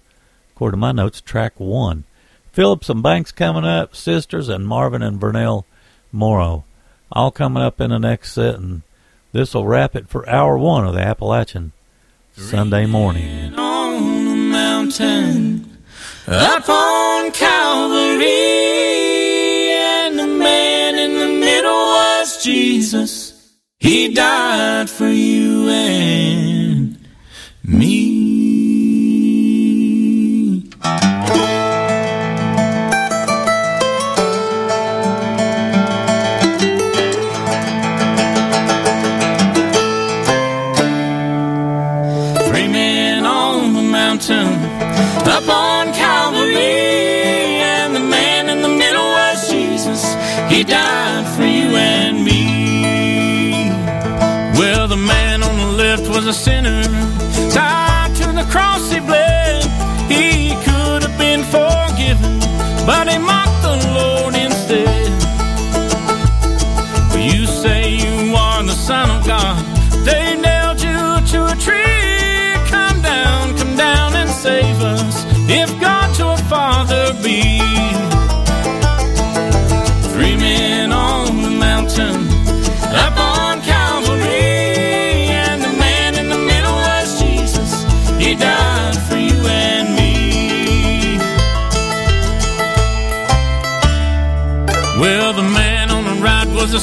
according 0.52 0.78
to 0.78 0.82
my 0.82 0.93
notes, 0.93 1.20
track 1.20 1.60
one. 1.60 2.06
Phillips 2.54 2.89
and 2.89 3.04
Banks 3.04 3.32
coming 3.32 3.66
up, 3.66 3.95
Sisters 3.95 4.47
and 4.47 4.66
Marvin 4.66 5.02
and 5.02 5.20
Vernell 5.20 5.66
Morrow. 6.12 6.64
All 7.12 7.30
coming 7.32 7.62
up 7.62 7.82
in 7.82 7.89
the 7.89 8.00
next 8.00 8.34
set, 8.34 8.56
and 8.56 8.84
this 9.34 9.54
will 9.54 9.68
wrap 9.68 9.95
it 9.95 10.08
for 10.08 10.28
hour 10.30 10.58
one 10.58 10.86
of 10.88 10.93
the 10.93 11.02
Appalachian 11.02 11.74
Sunday 12.38 12.86
morning. 12.86 13.54
On 13.56 14.26
the 14.26 14.36
mountain, 14.36 15.78
up 16.28 16.70
on 16.70 17.32
Calvary, 17.32 18.24
and 19.74 20.18
the 20.18 20.28
man 20.28 20.95
in 20.95 21.20
the 21.20 21.39
middle 21.39 21.72
was 21.72 22.43
Jesus. 22.43 23.58
He 23.78 24.14
died 24.14 24.89
for 24.89 25.08
you 25.08 25.68
and 25.70 26.99
me. 27.72 28.49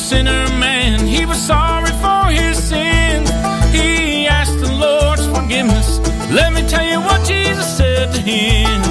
sinner 0.07 0.47
man, 0.61 1.05
he 1.05 1.27
was 1.27 1.37
sorry 1.37 1.91
for 2.05 2.31
his 2.31 2.57
sins. 2.57 3.29
He 3.75 4.29
asked 4.29 4.61
the 4.61 4.73
Lord's 4.73 5.27
forgiveness. 5.27 5.99
Let 6.31 6.53
me 6.53 6.63
tell 6.69 6.87
you 6.87 7.01
what 7.01 7.27
Jesus 7.27 7.77
said 7.77 8.15
to 8.15 8.21
him. 8.21 8.83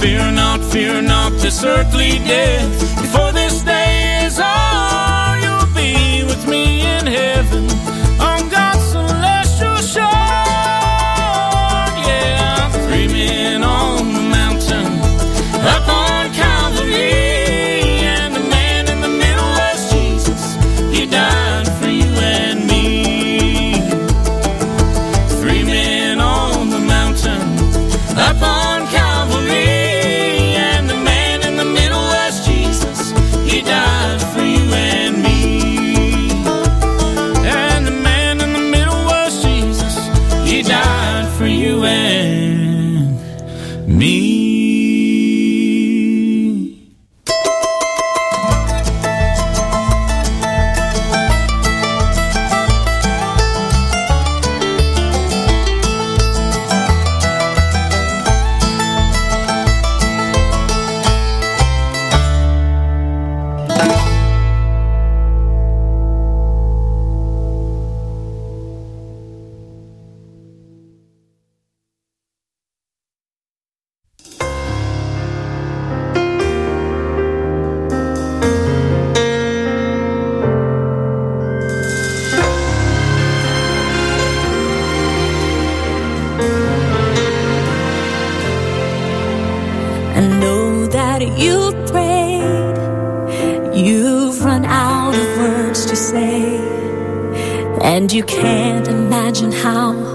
Fear 0.00 0.32
not, 0.32 0.64
fear 0.64 1.00
not 1.00 1.30
this 1.34 1.62
earthly 1.62 2.18
death. 2.26 2.93
you've 91.26 91.86
prayed. 91.90 92.76
You've 93.74 94.44
run 94.44 94.64
out 94.64 95.14
of 95.14 95.38
words 95.38 95.86
to 95.86 95.96
say, 95.96 96.56
and 97.82 98.12
you 98.12 98.22
can't 98.24 98.86
imagine 98.88 99.50
how 99.50 100.13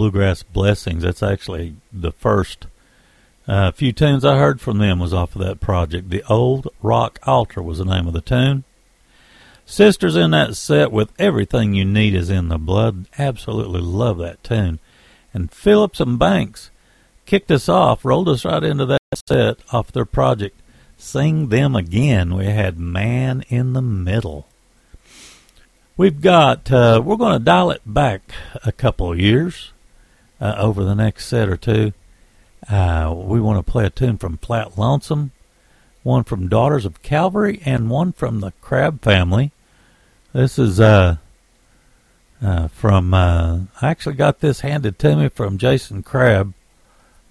Bluegrass 0.00 0.42
Blessings. 0.42 1.02
That's 1.02 1.22
actually 1.22 1.76
the 1.92 2.10
first 2.10 2.66
uh, 3.46 3.70
few 3.70 3.92
tunes 3.92 4.24
I 4.24 4.38
heard 4.38 4.58
from 4.58 4.78
them 4.78 4.98
was 4.98 5.12
off 5.12 5.36
of 5.36 5.42
that 5.42 5.60
project. 5.60 6.08
The 6.08 6.22
Old 6.26 6.68
Rock 6.80 7.18
Altar 7.24 7.60
was 7.60 7.76
the 7.76 7.84
name 7.84 8.06
of 8.06 8.14
the 8.14 8.22
tune. 8.22 8.64
Sisters 9.66 10.16
in 10.16 10.30
that 10.30 10.56
set 10.56 10.90
with 10.90 11.12
Everything 11.18 11.74
You 11.74 11.84
Need 11.84 12.14
Is 12.14 12.30
in 12.30 12.48
the 12.48 12.56
Blood. 12.56 13.08
Absolutely 13.18 13.82
love 13.82 14.16
that 14.16 14.42
tune. 14.42 14.78
And 15.34 15.52
Phillips 15.52 16.00
and 16.00 16.18
Banks 16.18 16.70
kicked 17.26 17.50
us 17.50 17.68
off, 17.68 18.02
rolled 18.02 18.30
us 18.30 18.46
right 18.46 18.64
into 18.64 18.86
that 18.86 19.00
set 19.26 19.58
off 19.70 19.92
their 19.92 20.06
project. 20.06 20.58
Sing 20.96 21.50
Them 21.50 21.76
Again. 21.76 22.34
We 22.34 22.46
had 22.46 22.78
Man 22.78 23.44
in 23.50 23.74
the 23.74 23.82
Middle. 23.82 24.48
We've 25.98 26.22
got, 26.22 26.72
uh, 26.72 27.02
we're 27.04 27.16
going 27.16 27.38
to 27.38 27.44
dial 27.44 27.70
it 27.70 27.82
back 27.84 28.22
a 28.64 28.72
couple 28.72 29.14
years 29.14 29.72
uh, 30.40 30.54
over 30.58 30.84
the 30.84 30.94
next 30.94 31.26
set 31.26 31.48
or 31.48 31.56
two. 31.56 31.92
Uh, 32.68 33.12
we 33.16 33.40
want 33.40 33.58
to 33.64 33.70
play 33.70 33.86
a 33.86 33.90
tune 33.90 34.18
from 34.18 34.36
Flat 34.38 34.78
Lonesome, 34.78 35.32
one 36.02 36.24
from 36.24 36.48
Daughters 36.48 36.84
of 36.84 37.02
Calvary, 37.02 37.60
and 37.64 37.90
one 37.90 38.12
from 38.12 38.40
the 38.40 38.52
Crabb 38.60 39.02
Family. 39.02 39.52
This 40.32 40.58
is 40.58 40.78
uh, 40.78 41.16
uh, 42.42 42.68
from, 42.68 43.12
uh, 43.12 43.60
I 43.80 43.90
actually 43.90 44.14
got 44.14 44.40
this 44.40 44.60
handed 44.60 44.98
to 45.00 45.16
me 45.16 45.28
from 45.28 45.58
Jason 45.58 46.02
Crabb 46.02 46.54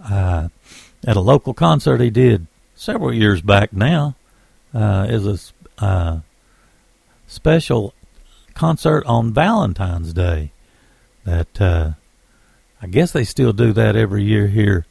uh, 0.03 0.49
at 1.05 1.17
a 1.17 1.21
local 1.21 1.53
concert 1.53 2.01
he 2.01 2.09
did 2.09 2.47
several 2.75 3.13
years 3.13 3.41
back 3.41 3.73
now. 3.73 4.15
Uh, 4.71 5.07
is 5.09 5.51
a 5.79 6.23
special 7.25 7.93
concert 8.53 9.03
on 9.07 9.33
Valentine's 9.33 10.13
Day 10.13 10.51
that 11.23 11.95
I 12.81 12.87
guess 12.87 13.11
they 13.11 13.23
still 13.23 13.53
do 13.53 13.73
that 13.73 13.95
every 13.95 14.23
year 14.23 14.47
here 14.47 14.85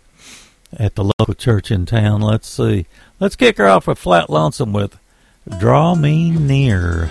at 0.76 0.94
the 0.94 1.04
local 1.18 1.34
church 1.34 1.70
in 1.70 1.86
town. 1.86 2.20
Let's 2.20 2.48
see. 2.48 2.86
Let's 3.18 3.36
kick 3.36 3.56
her 3.56 3.66
off 3.66 3.86
with 3.86 3.98
Flat 3.98 4.28
Lonesome 4.28 4.72
with 4.72 4.98
Draw 5.58 5.94
Me 5.94 6.30
Near. 6.30 7.10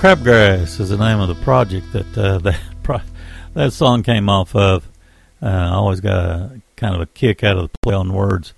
Crabgrass 0.00 0.80
is 0.80 0.88
the 0.88 0.96
name 0.96 1.20
of 1.20 1.28
the 1.28 1.34
project 1.44 1.92
that 1.92 2.16
uh, 2.16 2.38
that 2.44 2.58
pro- 2.82 3.02
that 3.52 3.74
song 3.74 4.02
came 4.02 4.30
off 4.30 4.56
of. 4.56 4.88
Uh, 5.42 5.48
I 5.48 5.74
always 5.74 6.00
got 6.00 6.18
a 6.18 6.62
kind 6.74 6.94
of 6.94 7.02
a 7.02 7.06
kick 7.06 7.44
out 7.44 7.58
of 7.58 7.70
the 7.70 7.78
play 7.82 7.94
on 7.94 8.10
words. 8.14 8.54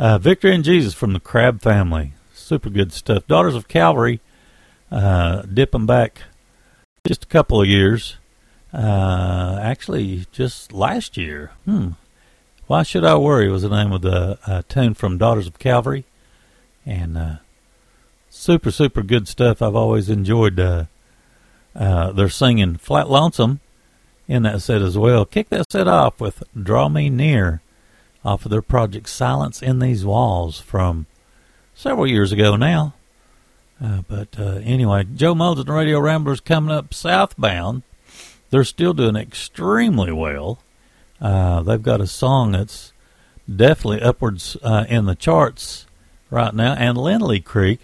Uh, 0.00 0.18
Victory 0.18 0.52
in 0.52 0.64
Jesus 0.64 0.92
from 0.92 1.12
the 1.12 1.20
Crabb 1.20 1.62
family, 1.62 2.14
super 2.32 2.70
good 2.70 2.92
stuff. 2.92 3.24
Daughters 3.28 3.54
of 3.54 3.68
Calvary, 3.68 4.18
uh, 4.90 5.42
dipping 5.42 5.86
back 5.86 6.22
just 7.06 7.22
a 7.22 7.28
couple 7.28 7.60
of 7.60 7.68
years. 7.68 8.16
Uh, 8.72 9.56
actually, 9.62 10.26
just 10.32 10.72
last 10.72 11.16
year. 11.16 11.52
Hmm. 11.66 11.90
Why 12.66 12.82
should 12.82 13.04
I 13.04 13.14
worry? 13.14 13.48
Was 13.48 13.62
the 13.62 13.68
name 13.68 13.92
of 13.92 14.02
the 14.02 14.40
uh, 14.44 14.62
tune 14.68 14.94
from 14.94 15.18
Daughters 15.18 15.46
of 15.46 15.60
Calvary, 15.60 16.04
and 16.84 17.38
super 18.34 18.70
super 18.70 19.02
good 19.02 19.28
stuff. 19.28 19.62
I've 19.62 19.76
always 19.76 20.10
enjoyed 20.10 20.58
uh, 20.60 20.84
uh, 21.74 22.12
their 22.12 22.28
singing. 22.28 22.76
Flat 22.76 23.08
Lonesome 23.08 23.60
in 24.28 24.42
that 24.42 24.60
set 24.60 24.82
as 24.82 24.98
well. 24.98 25.24
Kick 25.24 25.48
that 25.50 25.70
set 25.70 25.88
off 25.88 26.20
with 26.20 26.42
"Draw 26.60 26.88
Me 26.88 27.08
Near" 27.08 27.62
off 28.24 28.44
of 28.44 28.50
their 28.50 28.62
project 28.62 29.08
"Silence 29.08 29.62
in 29.62 29.78
These 29.78 30.04
Walls" 30.04 30.60
from 30.60 31.06
several 31.74 32.06
years 32.06 32.32
ago 32.32 32.56
now. 32.56 32.94
Uh, 33.82 34.02
but 34.08 34.28
uh, 34.38 34.60
anyway, 34.62 35.04
Joe 35.04 35.34
Mullins 35.34 35.60
and 35.60 35.68
the 35.68 35.72
Radio 35.72 36.00
Ramblers 36.00 36.40
coming 36.40 36.74
up 36.74 36.94
southbound. 36.94 37.82
They're 38.50 38.64
still 38.64 38.94
doing 38.94 39.16
extremely 39.16 40.12
well. 40.12 40.60
Uh, 41.20 41.62
they've 41.62 41.82
got 41.82 42.00
a 42.00 42.06
song 42.06 42.52
that's 42.52 42.92
definitely 43.52 44.00
upwards 44.00 44.56
uh, 44.62 44.84
in 44.88 45.06
the 45.06 45.14
charts 45.16 45.86
right 46.30 46.54
now. 46.54 46.74
And 46.74 46.96
Lindley 46.96 47.40
Creek, 47.40 47.80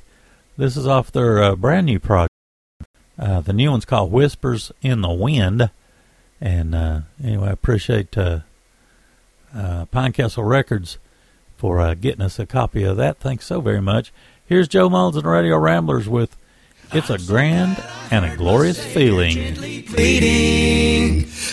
this 0.56 0.76
is 0.76 0.86
off 0.86 1.10
their 1.12 1.42
uh, 1.42 1.56
brand 1.56 1.86
new 1.86 1.98
project. 1.98 2.30
Uh, 3.18 3.40
the 3.40 3.52
new 3.52 3.70
one's 3.70 3.84
called 3.84 4.10
Whispers 4.10 4.72
in 4.82 5.02
the 5.02 5.12
Wind. 5.12 5.70
And 6.40 6.74
uh, 6.74 7.00
anyway, 7.22 7.48
I 7.48 7.52
appreciate 7.52 8.16
uh, 8.16 8.40
uh, 9.54 9.84
Pinecastle 9.86 10.48
Records 10.48 10.98
for 11.56 11.80
uh, 11.80 11.94
getting 11.94 12.22
us 12.22 12.38
a 12.38 12.46
copy 12.46 12.82
of 12.84 12.96
that. 12.96 13.18
Thanks 13.18 13.46
so 13.46 13.60
very 13.60 13.82
much. 13.82 14.12
Here's 14.46 14.68
Joe 14.68 14.88
Mullins 14.88 15.16
and 15.16 15.26
Radio 15.26 15.58
Ramblers 15.58 16.08
with 16.08 16.36
It's 16.92 17.10
a 17.10 17.18
Grand 17.18 17.82
and 18.10 18.24
a 18.24 18.36
Glorious 18.36 18.82
Feeling. 18.82 19.36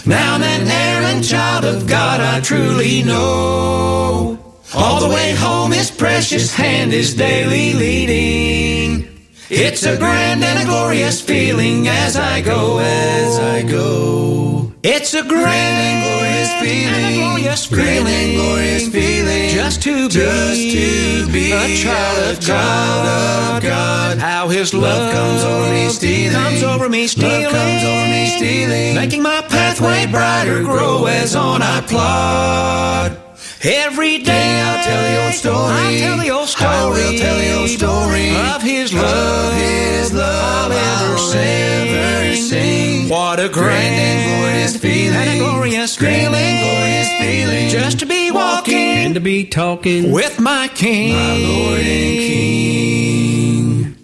Now 0.06 0.38
an 0.38 0.68
errant 0.68 1.26
child 1.26 1.66
of 1.66 1.86
God 1.88 2.22
I 2.22 2.40
truly 2.40 3.04
know. 3.04 4.47
All 4.76 5.00
the 5.00 5.08
way 5.08 5.34
home 5.34 5.72
his 5.72 5.90
precious 5.90 6.54
hand 6.54 6.94
is 6.94 7.14
daily 7.14 7.74
leading. 7.74 9.08
It's 9.50 9.84
a 9.84 9.96
grand 9.98 10.44
and 10.44 10.64
a 10.64 10.66
glorious 10.66 11.22
feeling 11.22 11.88
as 11.88 12.18
I 12.18 12.42
go, 12.42 12.80
as 12.80 13.40
I 13.40 13.62
go. 13.62 14.74
It's 14.84 15.14
a 15.14 15.24
grand 15.24 15.46
and 15.48 16.04
glorious 16.04 16.52
feeling, 16.62 16.94
and 16.94 17.14
a 17.14 17.18
glorious 17.18 17.66
feeling, 17.66 17.84
grand 17.84 18.08
and 18.08 18.36
glorious 18.36 18.90
feeling, 18.90 19.50
just 19.50 19.82
to 19.84 20.10
be, 20.10 20.14
just 20.14 20.62
to 20.76 21.32
be 21.32 21.52
a 21.54 21.76
child 21.78 22.36
of 22.36 22.46
God, 22.46 23.56
of 23.56 23.64
God. 23.64 24.18
How 24.18 24.50
His 24.50 24.74
love 24.74 25.14
comes 25.14 25.44
over 25.44 25.72
me, 25.72 25.90
stealing, 25.90 26.32
comes 26.34 26.64
over 26.64 26.90
me, 26.90 27.08
stealing, 27.08 27.44
love 27.44 27.52
comes 27.54 27.84
over 27.84 28.08
me, 28.10 28.28
stealing, 28.36 28.96
making 28.96 29.22
my 29.22 29.42
pathway 29.48 30.08
brighter 30.08 30.62
grow 30.62 31.06
as 31.06 31.38
on 31.38 31.62
I 31.62 31.82
plod. 31.82 33.27
Every 33.64 34.20
day 34.20 34.62
I'll 34.62 34.84
tell 34.84 35.02
the 35.02 35.26
old 35.26 35.34
story. 35.34 35.56
I'll 35.56 35.98
tell 35.98 36.18
the 36.18 36.30
old 36.30 36.48
story. 36.48 36.70
I 36.70 36.86
will 36.86 37.18
tell 37.18 37.38
the 37.40 37.54
old 37.60 37.70
story 37.70 38.36
of 38.36 38.62
His 38.62 38.94
love, 38.94 39.52
of 39.52 39.60
His 39.60 40.14
love. 40.14 40.72
I'll 40.72 41.08
ever 41.08 41.18
sing, 41.18 41.88
ever 41.90 42.36
sing. 42.36 43.10
What 43.10 43.40
a 43.40 43.50
grand 43.50 43.96
and 43.96 44.42
glorious 44.42 44.78
feeling, 44.78 45.16
and 45.16 45.30
a 45.30 45.38
glorious 45.40 45.98
grand 45.98 46.36
and 46.36 46.60
glorious 46.62 47.10
feeling, 47.20 47.70
just 47.70 48.00
to 48.00 48.06
be 48.06 48.30
walking 48.30 48.76
and 48.76 49.16
to 49.16 49.22
be 49.22 49.48
talking 49.48 50.12
with 50.12 50.40
my 50.40 50.68
King, 50.68 51.16
my 51.16 51.38
Lord 51.38 51.80
and 51.80 52.20
King. 52.20 53.96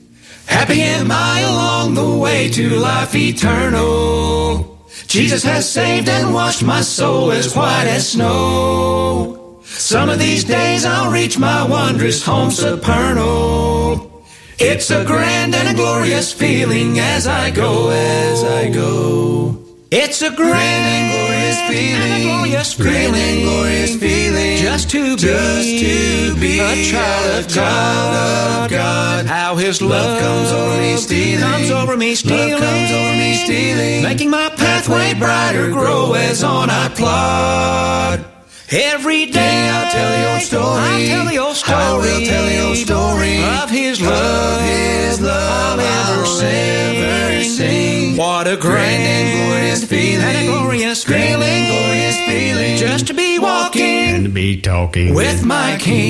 Happy 0.48 0.82
am 0.82 1.12
I 1.12 1.42
along 1.42 1.94
the 1.94 2.18
way 2.18 2.50
to 2.50 2.70
life 2.80 3.14
eternal. 3.14 4.80
Jesus 5.06 5.44
has 5.44 5.70
saved 5.70 6.10
and 6.10 6.34
washed 6.34 6.64
my 6.64 6.82
soul 6.82 7.32
as 7.32 7.56
white 7.56 7.86
as 7.86 8.14
snow. 8.14 9.43
Some 9.84 10.08
of 10.08 10.18
these 10.18 10.46
days 10.46 10.86
I'll 10.86 11.12
reach 11.12 11.38
my 11.38 11.68
wondrous 11.68 12.24
home 12.24 12.52
supernal. 12.52 14.24
It's 14.58 14.90
a 14.90 15.04
grand 15.04 15.54
and 15.54 15.68
a 15.68 15.74
glorious 15.74 16.32
feeling 16.32 17.00
as 17.00 17.28
I 17.28 17.52
go, 17.52 17.90
as 17.90 18.46
I 18.46 18.70
go. 18.70 19.58
It's 19.92 20.22
a 20.22 20.32
grand 20.32 20.86
and 20.88 21.06
glorious 21.12 21.60
feeling, 21.68 22.02
and 22.02 22.14
a 22.14 22.26
glorious 22.26 22.74
feeling, 22.74 23.14
and 23.14 23.44
glorious 23.44 23.96
feeling, 23.98 24.58
just 24.58 24.90
to 24.92 25.18
be, 25.18 25.22
just 25.22 25.68
to 25.68 26.40
be 26.40 26.60
a 26.60 26.90
child 26.90 27.44
of 27.44 27.54
God, 27.54 28.64
of 28.64 28.72
God. 28.72 29.26
How 29.26 29.58
His 29.58 29.82
love 29.82 30.22
comes 30.22 30.52
over 30.54 30.82
me, 30.82 30.96
stealing, 30.96 31.42
comes 31.42 31.72
over 31.72 31.98
me, 31.98 32.16
stealing, 32.16 32.52
love 32.54 32.62
comes 32.62 32.90
over 32.90 33.14
me, 33.18 33.36
stealing, 33.36 34.02
making 34.02 34.30
my 34.30 34.48
pathway 34.56 35.14
brighter 35.14 35.72
grow 35.72 36.14
as 36.14 36.42
on 36.42 36.70
I 36.70 36.88
plod. 36.88 38.26
Every 38.72 39.26
day 39.28 39.70
I'll 39.70 39.92
tell 39.92 40.10
the 40.10 40.34
old 40.34 40.42
story. 40.42 40.64
I'll 40.64 41.06
tell 41.06 41.26
the 41.26 41.38
old 41.38 41.56
story. 41.56 41.80
I 41.80 41.94
will 41.98 42.26
tell 42.26 42.46
the 42.46 42.60
old 42.62 42.78
story 42.78 43.44
of 43.44 43.70
His 43.70 44.02
love, 44.02 44.62
of 44.62 44.66
His 44.66 45.22
love. 45.22 45.80
I'll 45.80 46.16
ever 46.16 46.26
sing, 46.26 46.98
ever 46.98 47.44
sing. 47.44 48.18
What 48.18 48.48
a 48.48 48.56
grand 48.58 49.04
and 49.04 49.50
glorious 49.50 49.84
feeling, 49.86 50.24
and 50.24 50.38
a 50.38 50.52
glorious 50.52 51.04
grand 51.04 51.44
and 51.44 51.68
glorious 51.68 52.18
feeling, 52.26 52.78
just 52.78 53.08
to 53.08 53.14
be 53.14 53.38
walking 53.38 53.84
and 53.84 54.24
to 54.26 54.32
be 54.32 54.60
talking 54.62 55.14
with 55.14 55.44
my 55.46 55.78
King. 55.80 56.04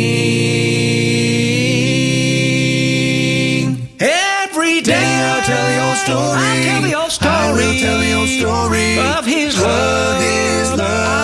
Every 4.00 4.82
day 4.82 5.24
I'll 5.26 5.42
tell 5.44 5.68
the 5.68 5.82
old 5.88 5.98
story. 5.98 6.40
I'll 6.40 6.64
tell 6.64 6.82
the 6.82 6.94
old 6.94 7.12
story. 7.12 7.34
I 7.34 7.52
will 7.52 7.74
tell 7.80 8.00
the 8.00 8.14
old 8.14 8.30
story 8.30 9.00
of 9.00 9.26
His 9.26 9.60
love, 9.60 10.22
His 10.22 10.72
love. 10.78 11.23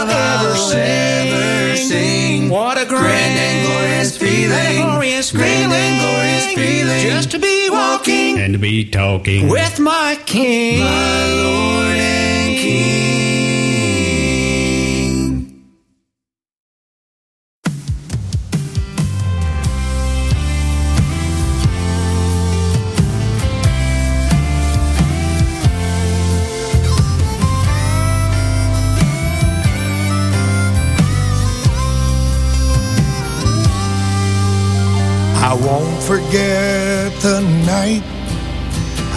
Ever 0.74 1.76
sing. 1.78 2.50
What 2.50 2.78
a 2.78 2.86
grand 2.86 3.40
and 3.40 3.68
glorious 3.68 4.18
feeling, 4.18 4.52
and 4.52 4.84
glorious 4.84 5.32
grand 5.32 5.72
and 5.72 6.02
glorious 6.02 6.54
feeling, 6.54 7.02
just 7.04 7.32
to 7.32 7.40
be 7.40 7.70
walking 7.70 8.40
and 8.40 8.54
to 8.54 8.60
be 8.60 8.86
talking. 8.86 9.48
with 9.48 9.80
my 9.80 10.18
King, 10.26 10.80
my 10.82 11.34
Lord 11.34 12.19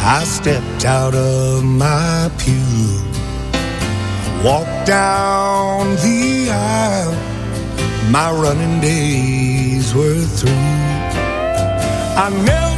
I 0.05 0.25
stepped 0.25 0.85
out 0.85 1.15
of 1.15 1.63
my 1.63 2.29
pew. 2.37 3.01
Walked 4.43 4.87
down 4.87 5.95
the 5.97 6.51
aisle, 6.51 7.15
my 8.11 8.33
running 8.33 8.81
days 8.81 9.95
were 9.95 10.25
through. 10.25 10.51
I 12.25 12.31
knelt 12.45 12.72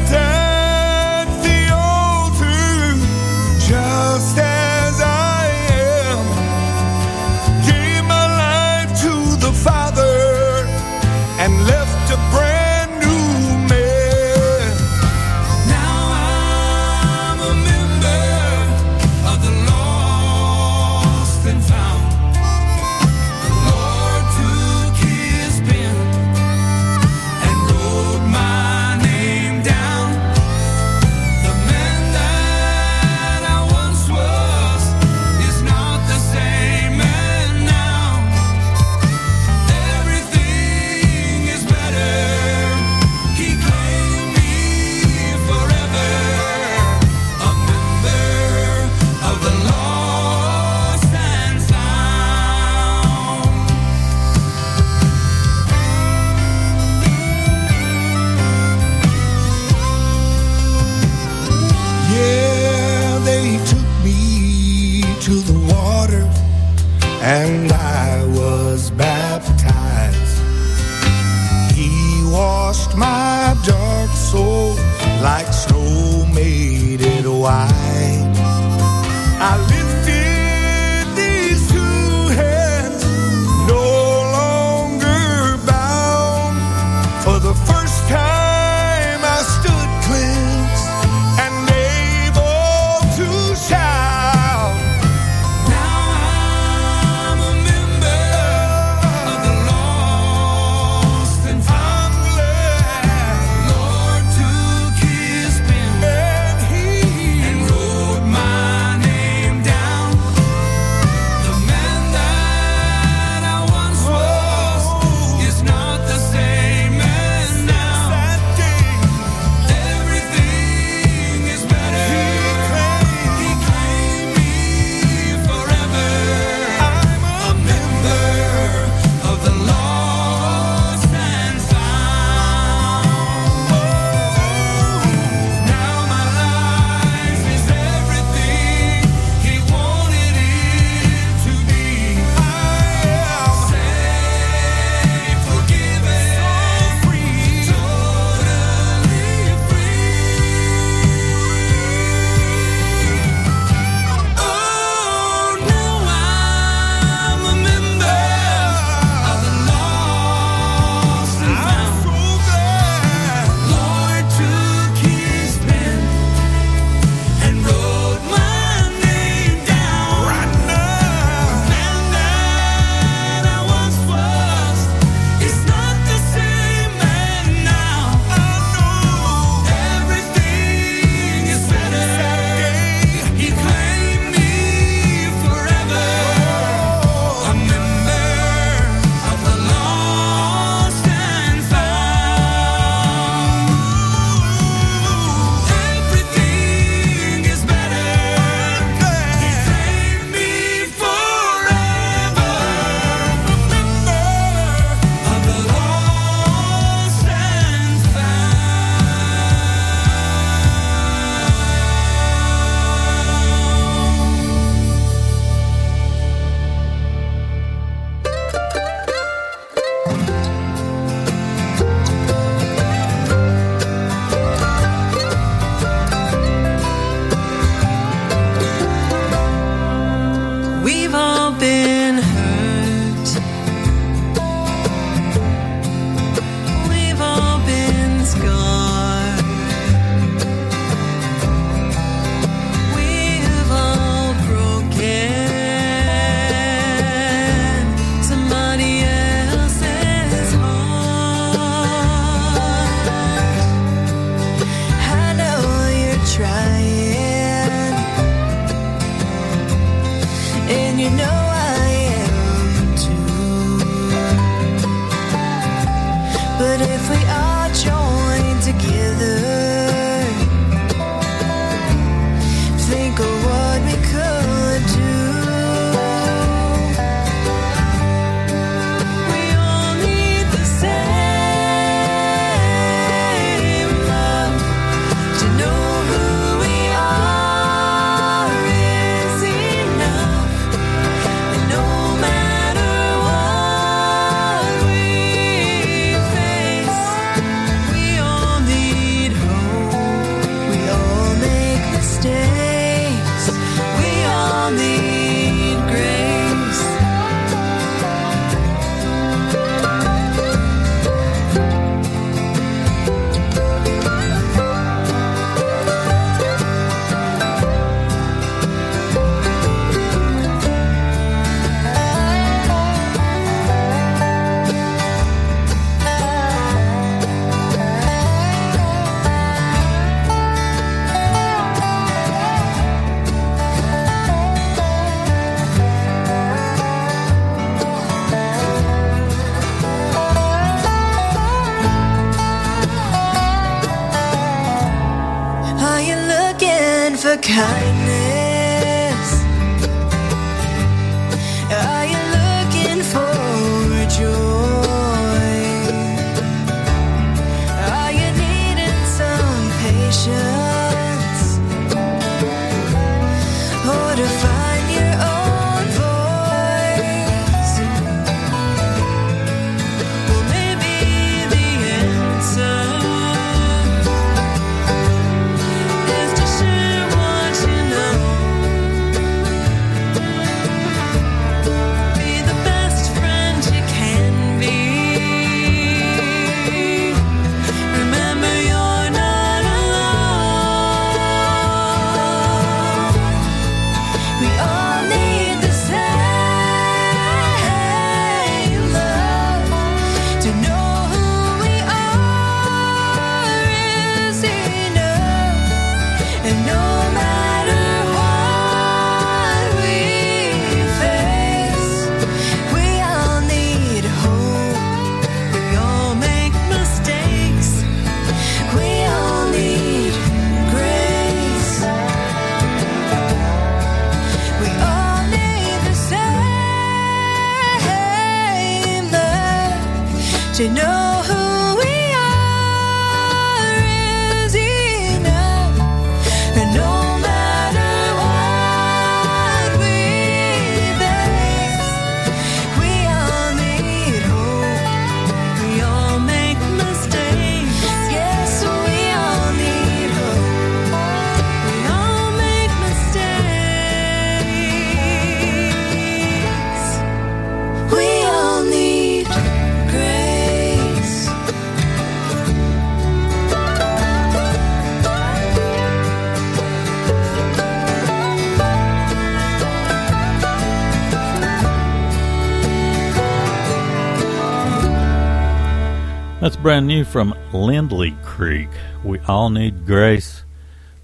brand 476.65 476.86
new 476.86 477.05
from 477.05 477.35
Lindley 477.53 478.16
Creek. 478.23 478.70
We 479.05 479.19
all 479.28 479.51
need 479.51 479.85
grace. 479.85 480.45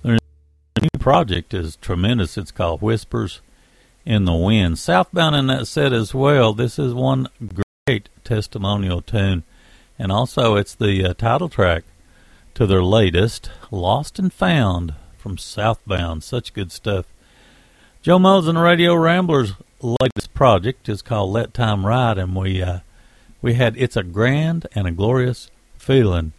Their 0.03 0.17
new 0.81 0.89
project 0.99 1.53
is 1.53 1.77
tremendous. 1.77 2.39
It's 2.39 2.51
called 2.51 2.81
Whispers 2.81 3.43
in 4.07 4.25
the 4.25 4.33
Wind. 4.33 4.79
Southbound 4.79 5.37
in 5.37 5.49
that 5.49 5.67
set 5.67 5.93
as 5.93 6.15
well. 6.15 6.55
This 6.55 6.79
is 6.79 6.95
one 6.95 7.29
great 7.87 8.09
testimonial 8.25 9.03
tune, 9.03 9.43
and 9.99 10.11
also 10.11 10.57
it's 10.57 10.75
the 10.75 11.05
uh, 11.05 11.13
title 11.13 11.51
track 11.51 11.85
to 12.55 12.67
their 12.67 12.83
latest 12.83 13.51
Lost 13.71 14.19
and 14.19 14.33
Found 14.33 14.95
from 15.19 15.37
Southbound. 15.37 16.25
Such 16.25 16.55
good 16.55 16.73
stuff. 16.73 17.05
Joe 18.01 18.19
Mo's 18.19 18.49
and 18.49 18.59
Radio 18.59 18.95
Ramblers' 18.95 19.53
latest 19.83 20.33
project 20.33 20.89
is 20.89 21.03
called 21.03 21.33
Let 21.33 21.53
Time 21.53 21.85
Ride, 21.85 22.17
and 22.17 22.35
we 22.35 22.63
uh, 22.63 22.79
we 23.43 23.55
had 23.55 23.77
It's 23.77 23.97
a 23.97 24.03
Grand 24.03 24.67
and 24.75 24.87
a 24.87 24.93
Glorious 24.93 25.51
Feeling 25.79 26.33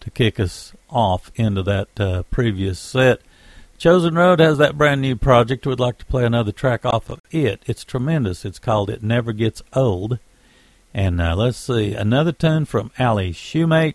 to 0.00 0.10
kick 0.10 0.40
us 0.40 0.72
off 0.90 1.30
into 1.36 1.62
that 1.62 2.00
uh, 2.00 2.22
previous 2.24 2.78
set. 2.78 3.20
Chosen 3.78 4.16
Road 4.16 4.40
has 4.40 4.58
that 4.58 4.76
brand 4.76 5.00
new 5.00 5.14
project. 5.14 5.66
We'd 5.66 5.78
like 5.78 5.98
to 5.98 6.06
play 6.06 6.24
another 6.24 6.50
track 6.50 6.84
off 6.84 7.10
of 7.10 7.20
it. 7.30 7.62
It's 7.66 7.84
tremendous. 7.84 8.44
It's 8.44 8.58
called 8.58 8.90
It 8.90 9.02
Never 9.02 9.32
Gets 9.32 9.62
Old. 9.72 10.18
And 10.92 11.20
uh, 11.20 11.36
let's 11.36 11.58
see, 11.58 11.94
another 11.94 12.32
tune 12.32 12.64
from 12.64 12.90
Ali 12.98 13.32
Shoemate 13.32 13.94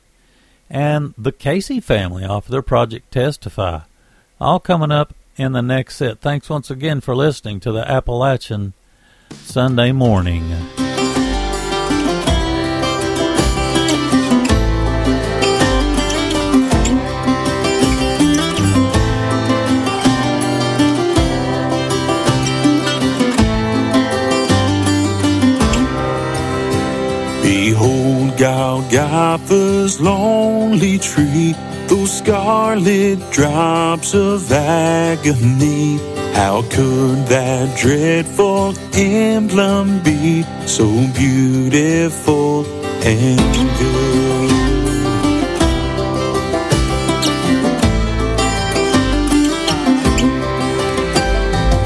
and 0.69 1.13
the 1.17 1.31
Casey 1.31 1.81
family 1.81 2.23
off 2.23 2.47
their 2.47 2.61
project 2.61 3.11
Testify. 3.11 3.81
All 4.39 4.59
coming 4.59 4.91
up 4.91 5.13
in 5.35 5.51
the 5.51 5.61
next 5.61 5.97
set. 5.97 6.21
Thanks 6.21 6.49
once 6.49 6.71
again 6.71 7.01
for 7.01 7.15
listening 7.15 7.59
to 7.61 7.71
the 7.71 7.89
Appalachian 7.89 8.73
Sunday 9.31 9.91
morning. 9.91 10.49
Golgotha's 28.43 30.01
lonely 30.01 30.99
tree, 30.99 31.55
those 31.87 32.17
scarlet 32.17 33.31
drops 33.31 34.13
of 34.13 34.51
agony. 34.51 35.95
How 36.33 36.61
could 36.63 37.25
that 37.27 37.77
dreadful 37.77 38.73
emblem 38.93 40.03
be 40.03 40.43
so 40.67 40.87
beautiful 41.15 42.65
and 43.05 43.39
good? 43.79 44.49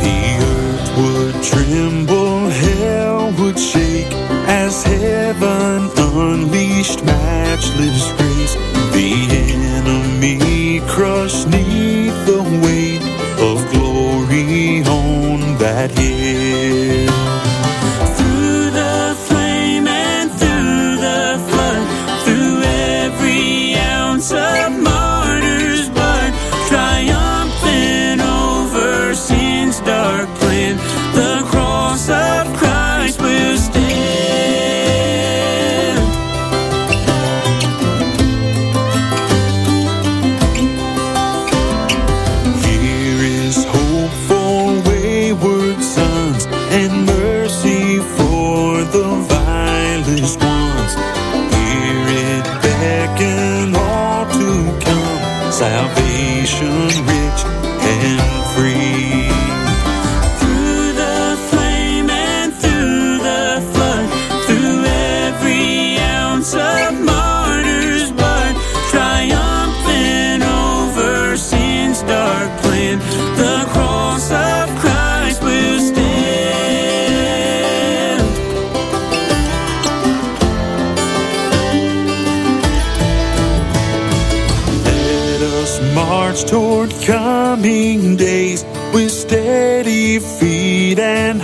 The 0.01 0.19
earth 0.41 0.87
would 0.97 1.43
tremble, 1.43 2.49
hell 2.49 3.31
would 3.33 3.59
shake 3.59 4.11
as 4.47 4.83
heaven 4.83 5.96
unleashed 6.19 7.03
matchless 7.05 8.11
grace. 8.17 8.55
The 8.93 9.11
enemy 9.53 10.81
crushed 10.87 11.47
neath 11.47 12.17
the 12.25 12.41
weight 12.63 13.03
of 13.39 13.57
glory 13.71 14.83
on 14.83 15.57
that 15.59 15.91
hill. 15.91 17.06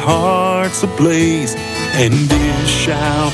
Hearts 0.03 0.84
ablaze. 0.84 1.55
And 1.95 2.13
this 2.13 2.69
shall 2.69 3.31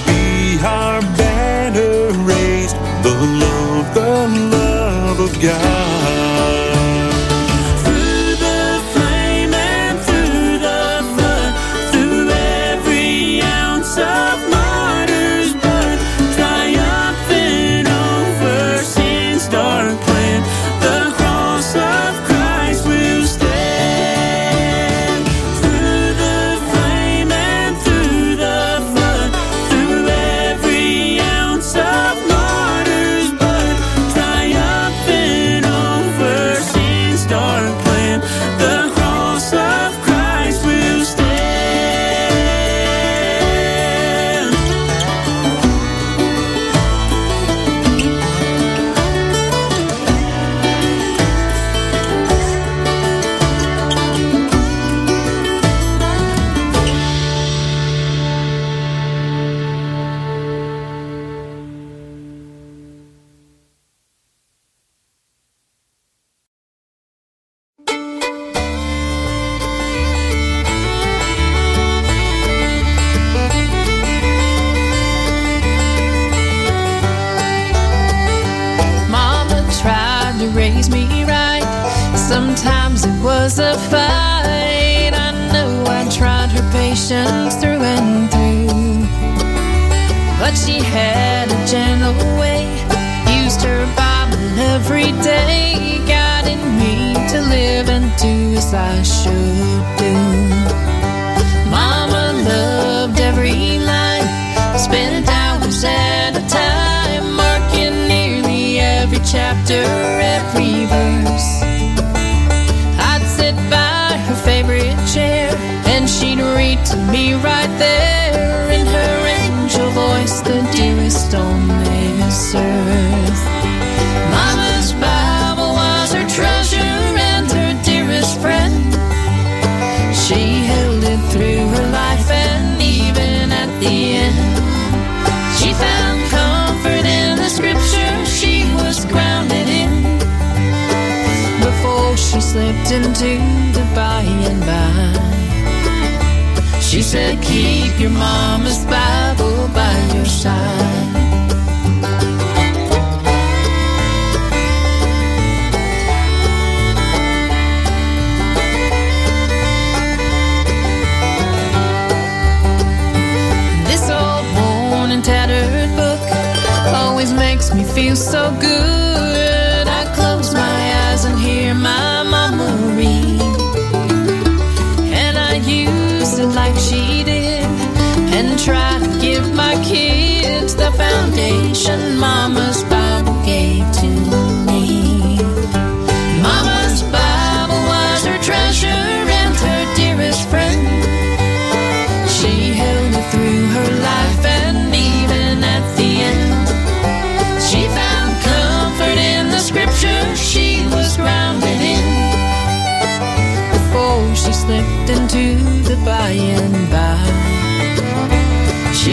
feel 168.10 168.15
so 168.15 168.60
good. 168.60 168.78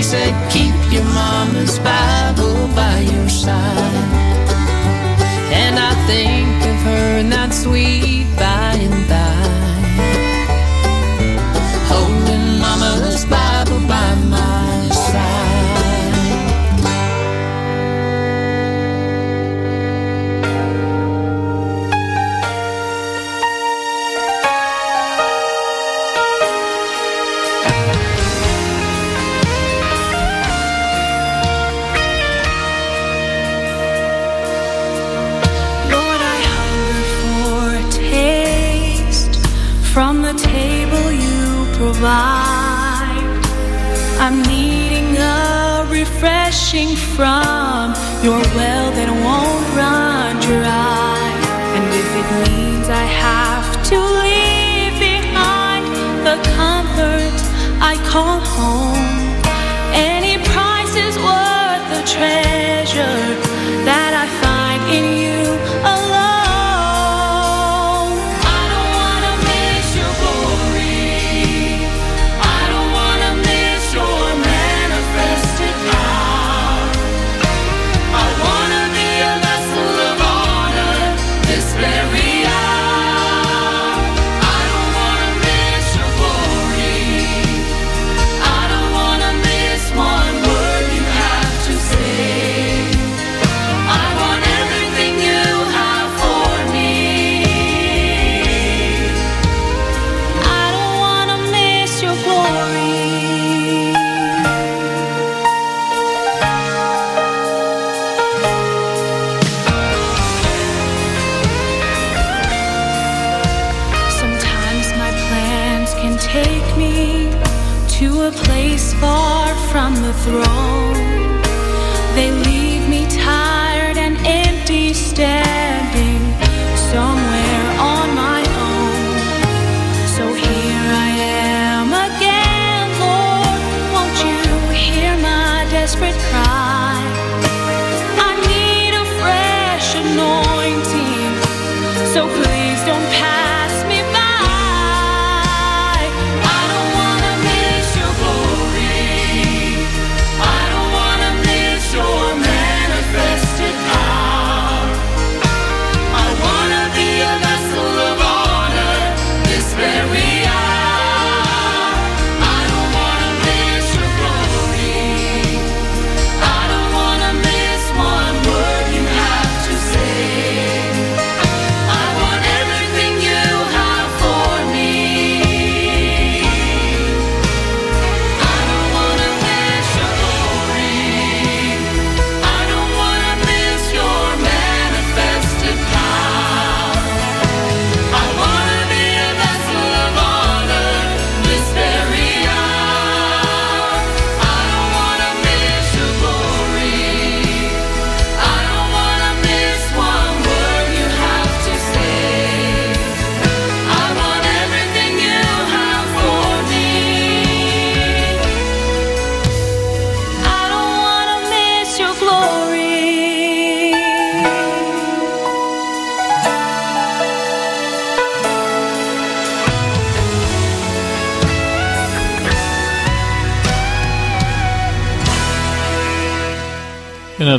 Said, 0.06 0.52
Keep 0.52 0.92
your 0.92 1.02
mama's 1.02 1.80
Bible 1.80 2.25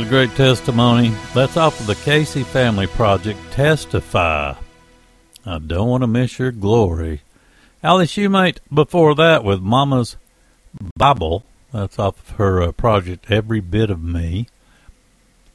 great 0.08 0.34
testimony? 0.36 1.12
That's 1.34 1.58
off 1.58 1.78
of 1.80 1.86
the 1.86 1.94
Casey 1.96 2.42
Family 2.42 2.86
Project, 2.86 3.38
Testify. 3.50 4.54
I 5.44 5.58
don't 5.58 5.88
want 5.88 6.02
to 6.02 6.06
miss 6.06 6.38
your 6.38 6.50
glory. 6.50 7.20
Ali 7.84 8.06
Shoemate 8.06 8.58
before 8.72 9.14
that 9.16 9.44
with 9.44 9.60
Mama's 9.60 10.16
Bible. 10.96 11.44
That's 11.72 11.98
off 11.98 12.18
of 12.18 12.36
her 12.36 12.62
uh, 12.62 12.72
project, 12.72 13.30
Every 13.30 13.60
Bit 13.60 13.90
of 13.90 14.02
Me. 14.02 14.46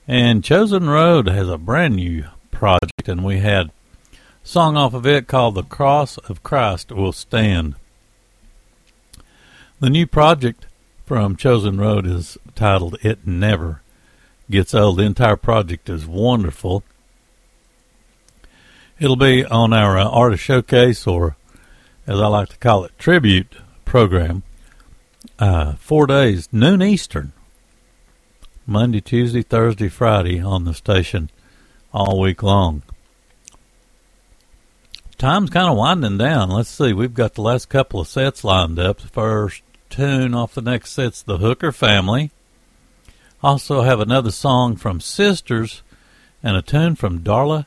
And 0.08 0.44
Chosen 0.44 0.88
Road 0.88 1.28
has 1.28 1.50
a 1.50 1.58
brand 1.58 1.96
new 1.96 2.26
project, 2.52 3.08
and 3.08 3.26
we 3.26 3.40
had 3.40 3.68
a 3.68 3.72
song 4.44 4.78
off 4.78 4.94
of 4.94 5.08
it 5.08 5.28
called 5.28 5.56
The 5.56 5.64
Cross 5.64 6.20
of 6.20 6.44
Christ 6.44 6.92
Will 6.92 7.12
Stand. 7.12 7.74
The 9.80 9.90
new 9.90 10.06
project 10.06 10.68
from 11.08 11.38
Chosen 11.38 11.80
Road 11.80 12.06
is 12.06 12.38
titled 12.56 12.98
It 13.02 13.26
Never 13.26 13.83
Gets 14.54 14.76
Old. 14.76 14.98
The 14.98 15.04
entire 15.04 15.36
project 15.36 15.90
is 15.90 16.06
wonderful. 16.06 16.84
It'll 19.00 19.16
be 19.16 19.44
on 19.44 19.74
our 19.74 19.98
uh, 19.98 20.08
artist 20.08 20.44
showcase, 20.44 21.08
or 21.08 21.36
as 22.06 22.20
I 22.20 22.28
like 22.28 22.50
to 22.50 22.58
call 22.58 22.86
it, 22.86 22.98
tribute 23.00 23.56
program. 23.84 24.44
Uh, 25.40 25.74
four 25.74 26.06
days, 26.06 26.48
noon 26.52 26.84
Eastern, 26.84 27.34
Monday, 28.68 29.02
Tuesday, 29.02 29.42
Thursday, 29.42 29.90
Friday 29.90 30.40
on 30.40 30.66
the 30.66 30.76
station, 30.76 31.32
all 31.92 32.20
week 32.20 32.44
long. 32.44 32.84
Time's 35.18 35.50
kind 35.50 35.70
of 35.70 35.78
winding 35.78 36.20
down. 36.20 36.52
Let's 36.52 36.70
see, 36.70 36.94
we've 36.94 37.16
got 37.16 37.34
the 37.34 37.42
last 37.42 37.70
couple 37.70 38.00
of 38.00 38.08
sets 38.08 38.44
lined 38.44 38.78
up. 38.78 39.00
The 39.00 39.08
first 39.08 39.64
tune 39.90 40.36
off 40.36 40.54
the 40.54 40.62
next 40.62 40.92
set's 40.92 41.24
the 41.24 41.40
Hooker 41.40 41.72
Family. 41.72 42.30
Also 43.44 43.82
have 43.82 44.00
another 44.00 44.32
song 44.32 44.78
from 44.78 45.02
Sisters 45.02 45.84
and 46.42 46.56
a 46.56 46.62
tune 46.62 46.96
from 46.96 47.20
Darla 47.20 47.66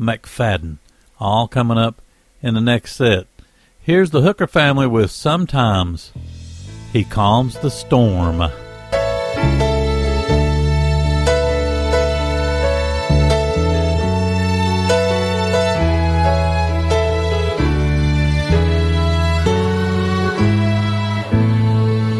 McFadden, 0.00 0.78
all 1.20 1.46
coming 1.46 1.76
up 1.76 2.00
in 2.40 2.54
the 2.54 2.62
next 2.62 2.96
set. 2.96 3.26
Here's 3.78 4.10
the 4.10 4.22
Hooker 4.22 4.46
family 4.46 4.86
with 4.86 5.10
Sometimes 5.10 6.12
He 6.94 7.04
Calms 7.04 7.58
the 7.58 7.70
Storm. 7.70 8.40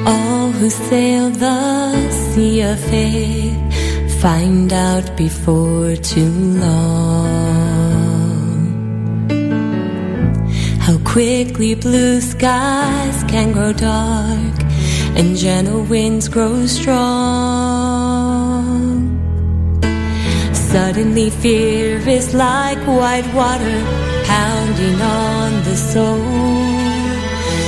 All 0.06 0.52
who 0.52 0.68
sail 0.68 1.30
the 1.30 2.17
of 2.38 2.78
faith 2.78 3.58
find 4.22 4.72
out 4.72 5.16
before 5.16 5.96
too 5.96 6.30
long 6.64 7.38
how 10.78 10.96
quickly 10.98 11.74
blue 11.74 12.20
skies 12.20 13.24
can 13.24 13.50
grow 13.50 13.72
dark 13.72 14.56
and 15.18 15.36
gentle 15.36 15.82
winds 15.82 16.28
grow 16.28 16.64
strong. 16.66 17.08
Suddenly, 20.54 21.30
fear 21.30 21.98
is 22.08 22.34
like 22.34 22.78
white 22.86 23.28
water 23.34 23.78
pounding 24.30 25.00
on 25.02 25.50
the 25.64 25.76
soul. 25.76 26.22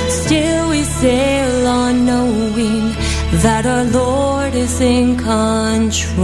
Still 0.09 0.69
we 0.69 0.83
sail 0.83 1.67
on 1.67 2.05
knowing 2.05 2.95
that 3.43 3.65
our 3.65 3.83
Lord 3.83 4.30
is 4.61 4.79
in 4.79 5.17
control. 5.17 6.21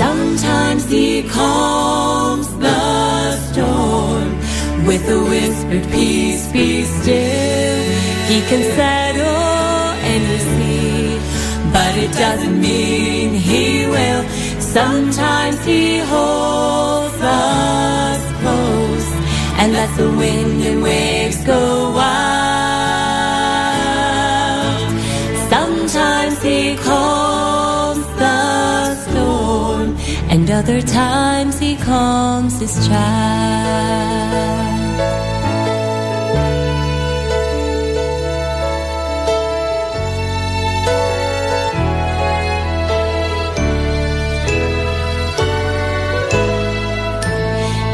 Sometimes 0.00 0.82
He 0.88 1.22
calms 1.24 2.48
the 2.66 3.36
storm 3.48 4.28
with 4.86 5.04
a 5.16 5.20
whispered 5.30 5.86
peace, 5.92 6.50
be 6.50 6.84
still. 6.84 7.78
He 8.30 8.38
can 8.48 8.62
settle 8.78 9.84
any 10.14 10.38
sea, 10.50 11.18
but 11.74 11.92
it 12.04 12.12
doesn't 12.24 12.58
mean 12.58 13.34
He 13.34 13.86
will. 13.94 14.22
Sometimes 14.78 15.62
He 15.64 15.98
holds 15.98 17.20
us 17.20 18.22
close 18.40 19.08
and 19.58 19.72
lets 19.74 19.96
the 19.98 20.10
wind 20.22 20.62
and 20.70 20.82
waves 20.82 21.44
go 21.44 21.93
he 26.74 26.80
calms 26.82 28.06
the 28.18 28.94
storm, 29.06 29.96
and 30.28 30.50
other 30.50 30.80
times 30.82 31.58
he 31.58 31.76
calms 31.76 32.58
his 32.58 32.74
child. 32.88 34.34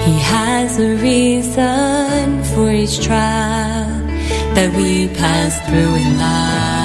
He 0.07 0.19
has 0.35 0.79
a 0.79 0.97
reason 0.97 2.43
for 2.55 2.71
each 2.71 3.05
trial 3.05 3.91
that 4.55 4.73
we 4.75 5.09
pass 5.09 5.61
through 5.69 5.95
in 5.97 6.19
life. 6.19 6.80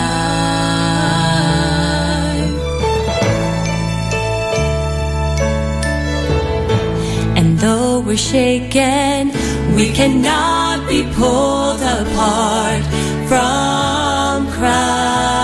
We're 8.16 8.20
shaken, 8.20 9.28
we 9.76 9.92
cannot 9.92 10.88
be 10.88 11.04
pulled 11.16 11.82
apart 11.82 12.84
from 13.28 14.48
Christ. 14.58 15.36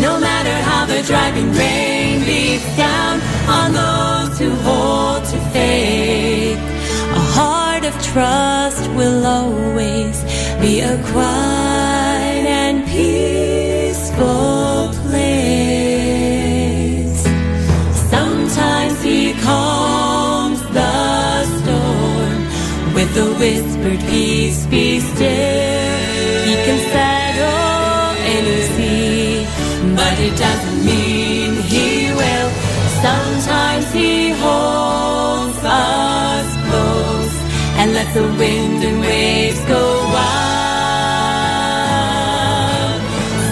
No 0.00 0.18
matter 0.18 0.56
how 0.68 0.86
the 0.86 1.02
driving 1.02 1.52
rain 1.52 2.24
beats 2.24 2.76
down 2.78 3.20
on 3.46 3.72
those 3.74 4.38
who 4.38 4.50
hold 4.66 5.24
to 5.32 5.38
faith, 5.52 6.58
a 7.20 7.22
heart 7.36 7.84
of 7.84 7.94
trust 8.02 8.90
will 8.92 9.26
always 9.26 10.16
be 10.62 10.80
a 10.80 10.96
quiet 11.12 12.46
and 12.62 12.86
peaceful 12.86 14.53
a 23.16 23.26
whispered 23.38 24.00
peace, 24.10 24.66
be 24.66 25.00
still. 25.00 25.98
He 26.46 26.54
can 26.66 26.78
settle 26.92 28.16
any 28.36 28.60
sea, 28.74 29.46
but 29.94 30.18
it 30.18 30.36
doesn't 30.36 30.84
mean 30.84 31.62
he 31.62 32.12
will. 32.12 32.50
Sometimes 33.06 33.92
he 33.92 34.30
holds 34.30 35.58
us 35.62 36.48
close 36.68 37.36
and 37.78 37.92
lets 37.94 38.14
the 38.14 38.22
wind 38.22 38.82
and 38.82 39.00
waves 39.00 39.60
go 39.66 39.82
wild. 40.14 40.34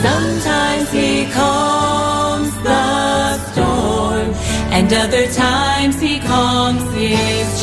Sometimes 0.03 0.91
he 0.91 1.27
calms 1.33 2.53
the 2.69 3.39
storm, 3.51 4.29
and 4.73 4.93
other 4.93 5.27
times 5.29 6.01
he 6.01 6.19
calms 6.21 6.83
his 6.95 7.62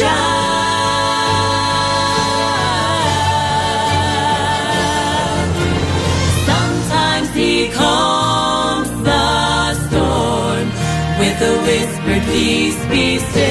peace, 12.26 12.86
be 12.88 13.18
still. 13.20 13.49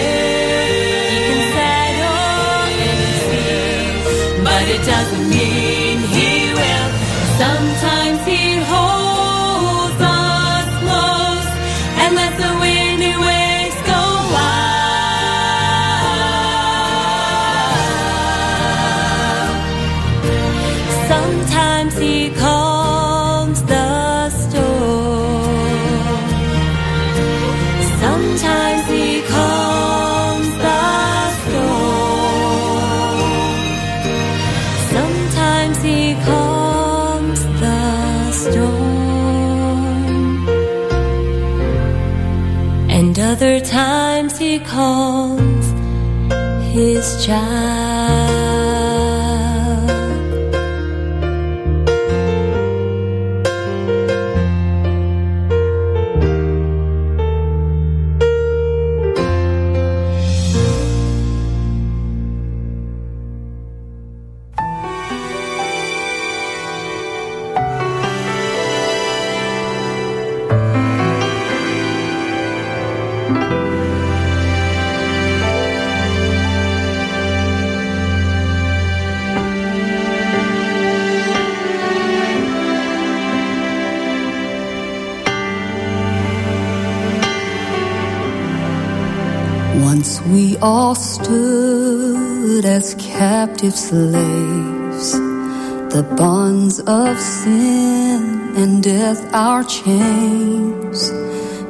Captive 93.19 93.75
slaves, 93.75 95.11
the 95.93 96.07
bonds 96.17 96.79
of 96.79 97.19
sin 97.19 98.53
and 98.55 98.81
death 98.81 99.35
are 99.35 99.65
chains. 99.65 101.11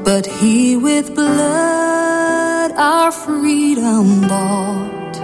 But 0.05 0.27
he 0.27 0.77
with 0.77 1.15
blood 1.15 2.73
our 2.73 3.11
freedom 3.11 4.29
bought. 4.29 5.17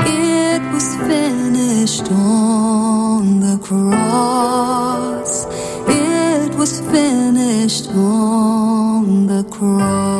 It 0.00 0.62
was 0.72 0.96
finished 0.96 2.10
on 2.10 3.40
the 3.40 3.58
cross. 3.62 5.44
It 5.88 6.54
was 6.54 6.80
finished 6.80 7.88
on 7.90 9.26
the 9.26 9.44
cross. 9.50 10.17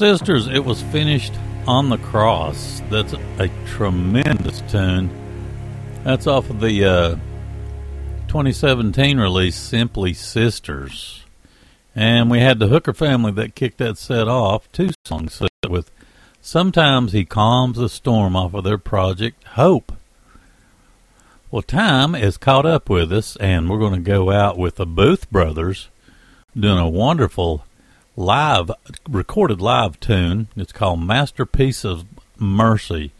Sisters. 0.00 0.46
It 0.46 0.64
was 0.64 0.80
finished 0.80 1.34
on 1.66 1.90
the 1.90 1.98
cross. 1.98 2.80
That's 2.88 3.12
a 3.12 3.50
tremendous 3.66 4.62
tune. 4.62 5.10
That's 6.04 6.26
off 6.26 6.48
of 6.48 6.60
the 6.60 6.86
uh, 6.86 7.14
2017 8.26 9.18
release, 9.18 9.56
Simply 9.56 10.14
Sisters. 10.14 11.26
And 11.94 12.30
we 12.30 12.40
had 12.40 12.58
the 12.58 12.68
Hooker 12.68 12.94
family 12.94 13.30
that 13.32 13.54
kicked 13.54 13.76
that 13.76 13.98
set 13.98 14.26
off. 14.26 14.72
Two 14.72 14.88
songs 15.04 15.42
with 15.68 15.90
Sometimes 16.40 17.12
He 17.12 17.26
Calms 17.26 17.76
the 17.76 17.90
Storm 17.90 18.34
off 18.34 18.54
of 18.54 18.64
their 18.64 18.78
project, 18.78 19.44
Hope. 19.48 19.92
Well, 21.50 21.60
time 21.60 22.14
is 22.14 22.38
caught 22.38 22.64
up 22.64 22.88
with 22.88 23.12
us, 23.12 23.36
and 23.36 23.68
we're 23.68 23.78
going 23.78 24.02
to 24.02 24.10
go 24.10 24.30
out 24.30 24.56
with 24.56 24.76
the 24.76 24.86
Booth 24.86 25.30
Brothers 25.30 25.90
doing 26.58 26.78
a 26.78 26.88
wonderful 26.88 27.66
live, 28.20 28.70
recorded 29.08 29.62
live 29.62 29.98
tune. 29.98 30.48
It's 30.54 30.72
called 30.72 31.00
Masterpiece 31.02 31.86
of 31.86 32.04
Mercy. 32.38 33.12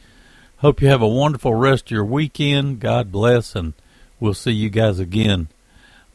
Hope 0.59 0.83
you 0.83 0.89
have 0.89 1.01
a 1.01 1.09
wonderful 1.09 1.55
rest 1.55 1.87
of 1.87 1.93
your 1.93 2.05
weekend. 2.05 2.81
God 2.81 3.11
bless, 3.11 3.57
and 3.57 3.73
we'll 4.21 4.35
see 4.35 4.51
you 4.51 4.69
guys 4.69 4.99
again 4.99 5.49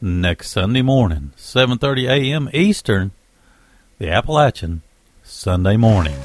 next 0.00 0.50
Sunday 0.50 0.82
morning, 0.82 1.32
7:30 1.36 2.08
a.m. 2.08 2.48
Eastern, 2.54 3.10
the 3.98 4.08
Appalachian 4.08 4.82
Sunday 5.24 5.76
morning. 5.76 6.18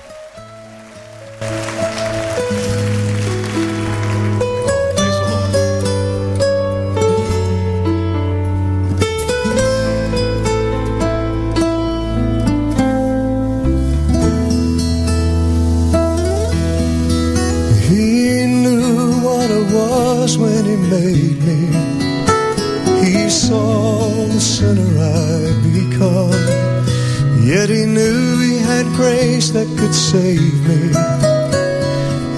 Had 28.84 28.94
grace 28.95 29.49
that 29.52 29.68
could 29.78 29.94
save 29.94 30.68
me. 30.68 30.82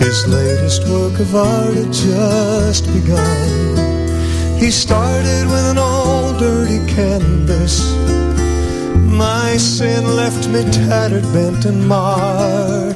His 0.03 0.27
latest 0.27 0.85
work 0.89 1.19
of 1.19 1.35
art 1.35 1.73
had 1.73 1.93
just 1.93 2.85
begun. 2.87 4.57
He 4.57 4.69
started 4.69 5.45
with 5.53 5.65
an 5.71 5.77
old 5.77 6.39
dirty 6.39 6.79
canvas. 6.93 7.75
My 9.23 9.55
sin 9.57 10.15
left 10.15 10.49
me 10.49 10.63
tattered, 10.63 11.27
bent, 11.33 11.65
and 11.65 11.87
marred. 11.87 12.95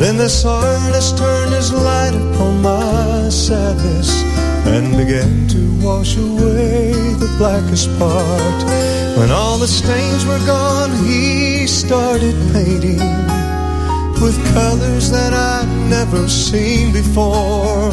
Then 0.00 0.16
this 0.16 0.44
artist 0.44 1.18
turned 1.18 1.54
his 1.54 1.72
light 1.72 2.14
upon 2.14 2.62
my 2.62 3.28
sadness 3.28 4.10
and 4.66 4.96
began 4.96 5.48
to 5.48 5.60
wash 5.84 6.16
away 6.16 6.92
the 7.18 7.34
blackest 7.38 7.88
part. 7.98 8.64
When 9.18 9.30
all 9.30 9.58
the 9.58 9.66
stains 9.66 10.24
were 10.24 10.44
gone, 10.46 10.92
he 11.04 11.66
started 11.66 12.34
painting 12.52 12.98
with 14.20 14.36
colors 14.52 15.10
that 15.10 15.32
I'd 15.32 15.68
never 15.88 16.28
seen 16.28 16.92
before. 16.92 17.90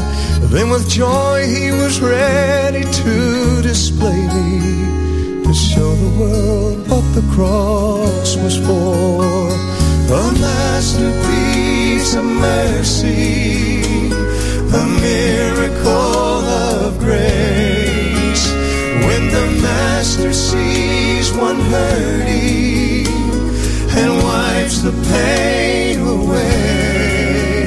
Then 0.52 0.70
with 0.70 0.90
joy 0.90 1.46
he 1.48 1.72
was 1.72 2.02
ready 2.02 2.84
to 2.84 3.62
display 3.62 4.22
me, 4.36 5.44
to 5.44 5.54
show 5.54 5.92
the 5.96 6.20
world 6.20 6.90
what 6.90 7.06
the 7.16 7.26
cross 7.34 8.36
was 8.38 8.58
for. 8.58 9.24
A 10.10 10.32
masterpiece 10.40 12.16
of 12.16 12.24
mercy, 12.24 13.82
a 14.82 14.86
miracle 15.02 16.07
When 19.08 19.24
the 19.30 19.48
master 19.62 20.34
sees 20.34 21.32
one 21.32 21.60
hurting 21.72 23.08
and 24.00 24.12
wipes 24.22 24.80
the 24.82 24.92
pain 25.14 26.00
away, 26.02 27.66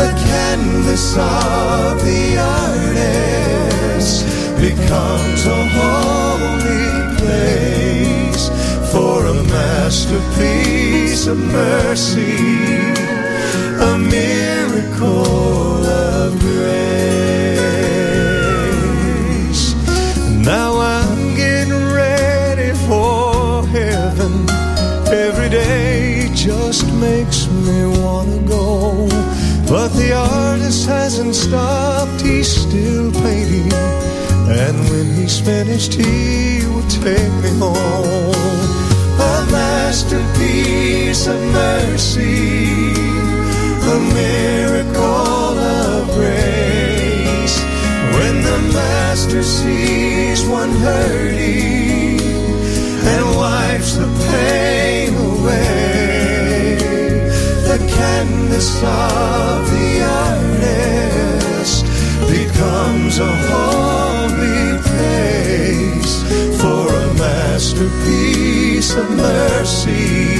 the 0.00 0.10
canvas 0.26 1.16
of 1.16 2.04
the 2.04 2.36
artist 2.66 4.26
becomes 4.58 5.46
a 5.46 5.62
holy 5.78 6.90
place 7.20 8.44
for 8.90 9.26
a 9.26 9.34
masterpiece 9.44 11.28
of 11.28 11.38
mercy, 11.38 12.36
a 13.90 13.96
miracle 13.96 15.86
of 15.86 16.38
grace. 16.40 17.09
Just 26.50 26.86
makes 26.94 27.46
me 27.66 27.78
wanna 28.02 28.40
go. 28.58 29.06
But 29.72 29.88
the 30.00 30.10
artist 30.14 30.82
hasn't 30.86 31.36
stopped, 31.46 32.20
he's 32.22 32.50
still 32.62 33.08
painting. 33.24 33.72
And 34.62 34.76
when 34.90 35.06
he's 35.18 35.38
finished, 35.50 35.92
he 35.94 36.66
will 36.70 36.88
take 37.04 37.34
me 37.44 37.52
home. 37.64 38.68
A 39.34 39.36
masterpiece 39.58 41.24
of 41.34 41.40
mercy, 41.62 42.94
a 43.94 43.96
miracle 44.20 45.56
of 45.86 46.02
grace. 46.18 47.56
When 48.16 48.34
the 48.48 48.58
master 48.80 49.42
sees 49.44 50.40
one 50.60 50.72
hurting 50.86 52.20
and 53.12 53.22
wipes 53.40 53.92
the 54.00 54.08
pain 54.30 55.08
away, 55.30 55.79
canvas 58.20 58.76
of 58.82 59.70
the 59.70 60.02
artist 60.04 61.84
becomes 62.28 63.18
a 63.18 63.32
holy 63.48 64.76
place 64.88 66.14
for 66.60 66.84
a 66.92 67.14
masterpiece 67.14 68.94
of 68.94 69.08
mercy, 69.16 70.36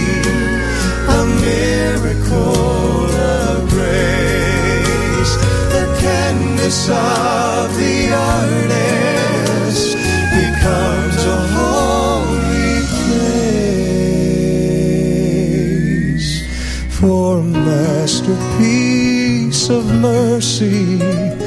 a 1.09 1.23
miracle 1.41 3.07
of 3.17 3.67
grace. 3.71 5.33
The 5.75 5.87
canvas 6.03 6.81
of 6.91 7.75
the 7.81 8.13
artist 8.13 9.97
becomes 10.37 11.00
a 18.31 18.35
masterpiece 18.35 19.71
of 19.71 19.85
mercy 20.01 21.40